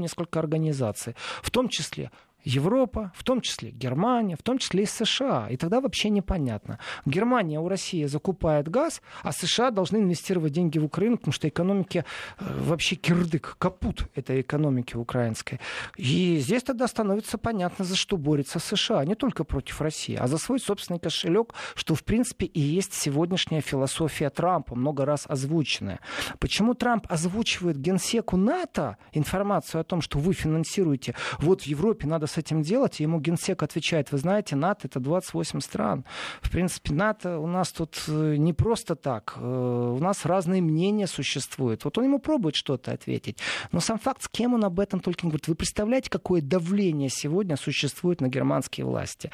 несколько 0.00 0.38
организаций, 0.38 1.16
в 1.42 1.50
том 1.50 1.68
числе 1.68 2.10
Европа, 2.44 3.12
в 3.14 3.24
том 3.24 3.40
числе 3.40 3.70
Германия, 3.70 4.36
в 4.36 4.42
том 4.42 4.58
числе 4.58 4.82
и 4.82 4.86
США. 4.86 5.48
И 5.50 5.56
тогда 5.56 5.80
вообще 5.80 6.10
непонятно. 6.10 6.78
Германия 7.06 7.60
у 7.60 7.68
России 7.68 8.04
закупает 8.04 8.68
газ, 8.68 9.02
а 9.22 9.32
США 9.32 9.70
должны 9.70 9.98
инвестировать 9.98 10.52
деньги 10.52 10.78
в 10.78 10.84
Украину, 10.84 11.16
потому 11.16 11.32
что 11.32 11.48
экономики 11.48 12.04
э, 12.38 12.44
вообще 12.60 12.96
кирдык, 12.96 13.56
капут 13.58 14.08
этой 14.14 14.40
экономики 14.40 14.96
украинской. 14.96 15.60
И 15.96 16.38
здесь 16.38 16.62
тогда 16.62 16.88
становится 16.88 17.38
понятно, 17.38 17.84
за 17.84 17.96
что 17.96 18.16
борется 18.16 18.58
США. 18.58 19.04
Не 19.04 19.14
только 19.14 19.44
против 19.44 19.80
России, 19.80 20.16
а 20.16 20.26
за 20.26 20.38
свой 20.38 20.60
собственный 20.60 20.98
кошелек, 20.98 21.54
что 21.74 21.94
в 21.94 22.04
принципе 22.04 22.46
и 22.46 22.60
есть 22.60 22.94
сегодняшняя 22.94 23.60
философия 23.60 24.30
Трампа, 24.30 24.74
много 24.74 25.04
раз 25.04 25.24
озвученная. 25.28 26.00
Почему 26.38 26.74
Трамп 26.74 27.06
озвучивает 27.08 27.78
генсеку 27.78 28.36
НАТО 28.36 28.96
информацию 29.12 29.80
о 29.80 29.84
том, 29.84 30.00
что 30.00 30.18
вы 30.18 30.32
финансируете, 30.32 31.14
вот 31.38 31.62
в 31.62 31.66
Европе 31.66 32.06
надо 32.06 32.26
с 32.32 32.38
этим 32.38 32.62
делать? 32.62 33.00
И 33.00 33.02
ему 33.04 33.20
генсек 33.20 33.62
отвечает, 33.62 34.12
вы 34.12 34.18
знаете, 34.18 34.56
НАТО 34.56 34.88
это 34.88 35.00
28 35.00 35.60
стран. 35.60 36.04
В 36.40 36.50
принципе, 36.50 36.92
НАТО 36.92 37.38
у 37.38 37.46
нас 37.46 37.72
тут 37.72 38.02
э, 38.08 38.36
не 38.36 38.52
просто 38.52 38.96
так. 38.96 39.34
Э, 39.36 39.94
у 39.96 39.98
нас 39.98 40.24
разные 40.26 40.62
мнения 40.62 41.06
существуют. 41.06 41.84
Вот 41.84 41.98
он 41.98 42.04
ему 42.04 42.18
пробует 42.18 42.56
что-то 42.56 42.92
ответить. 42.92 43.38
Но 43.70 43.80
сам 43.80 43.98
факт, 43.98 44.22
с 44.22 44.28
кем 44.28 44.54
он 44.54 44.64
об 44.64 44.80
этом 44.80 45.00
только 45.00 45.26
не 45.26 45.30
говорит. 45.30 45.48
Вы 45.48 45.54
представляете, 45.54 46.10
какое 46.10 46.40
давление 46.40 47.08
сегодня 47.10 47.56
существует 47.56 48.20
на 48.20 48.28
германские 48.28 48.86
власти? 48.86 49.30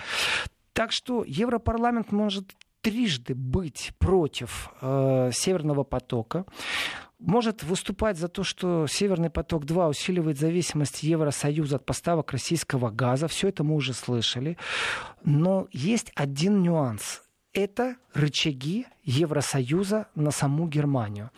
Так 0.72 0.92
что 0.92 1.24
Европарламент 1.26 2.12
может 2.12 2.54
трижды 2.80 3.34
быть 3.34 3.92
против 3.98 4.70
э, 4.80 5.30
Северного 5.32 5.84
потока 5.84 6.44
может 7.18 7.62
выступать 7.62 8.16
за 8.16 8.28
то, 8.28 8.44
что 8.44 8.86
Северный 8.86 9.30
поток-2 9.30 9.88
усиливает 9.88 10.38
зависимость 10.38 11.02
Евросоюза 11.02 11.76
от 11.76 11.86
поставок 11.86 12.32
российского 12.32 12.90
газа. 12.90 13.28
Все 13.28 13.48
это 13.48 13.64
мы 13.64 13.74
уже 13.74 13.92
слышали. 13.92 14.56
Но 15.24 15.68
есть 15.72 16.12
один 16.14 16.62
нюанс 16.62 17.22
это 17.52 17.96
рычаги 18.14 18.86
Евросоюза 19.04 20.06
на 20.14 20.30
саму 20.30 20.68
Германию. 20.68 21.30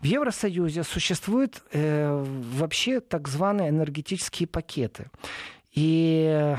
В 0.00 0.04
Евросоюзе 0.04 0.84
существуют 0.84 1.62
э, 1.72 2.24
вообще 2.58 3.00
так 3.00 3.28
званые 3.28 3.70
энергетические 3.70 4.46
пакеты. 4.46 5.10
И 5.72 6.56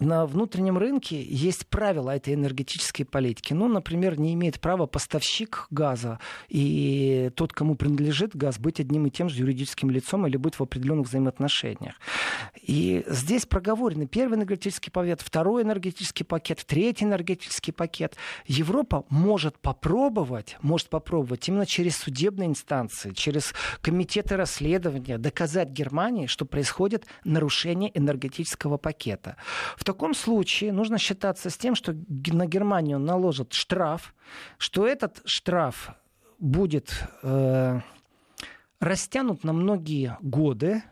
на 0.00 0.26
внутреннем 0.26 0.76
рынке 0.78 1.22
есть 1.22 1.66
правила 1.66 2.10
этой 2.10 2.34
энергетической 2.34 3.04
политики. 3.04 3.52
Ну, 3.52 3.68
например, 3.68 4.18
не 4.18 4.34
имеет 4.34 4.60
права 4.60 4.86
поставщик 4.86 5.66
газа 5.70 6.18
и 6.48 7.30
тот, 7.36 7.52
кому 7.52 7.76
принадлежит 7.76 8.34
газ, 8.34 8.58
быть 8.58 8.80
одним 8.80 9.06
и 9.06 9.10
тем 9.10 9.28
же 9.28 9.40
юридическим 9.40 9.90
лицом 9.90 10.26
или 10.26 10.36
быть 10.36 10.56
в 10.56 10.62
определенных 10.62 11.06
взаимоотношениях. 11.06 11.94
И 12.60 13.04
здесь 13.06 13.46
проговорены 13.46 14.06
первый 14.06 14.36
энергетический 14.36 14.90
пакет, 14.90 15.20
второй 15.20 15.62
энергетический 15.62 16.24
пакет, 16.24 16.64
третий 16.66 17.04
энергетический 17.04 17.72
пакет. 17.72 18.16
Европа 18.46 19.04
может 19.10 19.58
попробовать, 19.58 20.56
может 20.60 20.88
попробовать 20.88 21.48
именно 21.48 21.66
через 21.66 21.96
судебные 21.96 22.48
инстанции, 22.48 23.12
через 23.12 23.54
комитеты 23.80 24.36
расследования 24.36 25.18
доказать 25.18 25.68
Германии, 25.70 26.26
что 26.26 26.46
происходит 26.46 27.06
нарушение 27.24 27.96
энергетического 27.96 28.76
пакета. 28.76 29.36
В 29.76 29.84
таком 29.84 30.14
случае 30.14 30.72
нужно 30.72 30.98
считаться 30.98 31.50
с 31.50 31.56
тем, 31.56 31.74
что 31.74 31.92
на 31.92 32.46
Германию 32.46 32.98
наложат 32.98 33.52
штраф, 33.52 34.14
что 34.58 34.86
этот 34.86 35.20
штраф 35.24 35.90
будет 36.38 37.06
э, 37.22 37.80
растянут 38.80 39.44
на 39.44 39.52
многие 39.52 40.16
годы, 40.20 40.82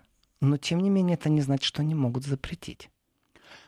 но 0.41 0.57
тем 0.57 0.80
не 0.80 0.91
менее 0.91 1.14
это 1.14 1.28
не 1.28 1.41
значит, 1.41 1.64
что 1.64 1.83
они 1.83 1.95
могут 1.95 2.24
запретить. 2.24 2.89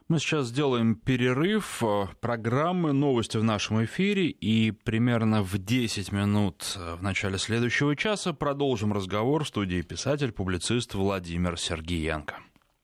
Мы 0.07 0.19
сейчас 0.19 0.49
сделаем 0.49 0.97
перерыв 0.97 1.83
э, 1.83 2.09
программы 2.21 2.93
«Новости 2.93 3.39
в 3.39 3.43
нашем 3.43 3.85
эфире» 3.85 4.27
и 4.29 4.71
примерно 4.71 5.43
в 5.43 5.57
10 5.57 6.13
минут 6.13 6.77
э, 6.77 6.97
в 6.97 7.03
начале 7.03 7.39
следующего 7.39 7.97
часа 7.97 8.35
продолжим 8.35 8.93
разговор 8.93 9.45
в 9.45 9.49
студии 9.49 9.81
писатель-публицист 9.81 10.93
Владимир 10.93 11.59
Сергеенко. 11.59 12.37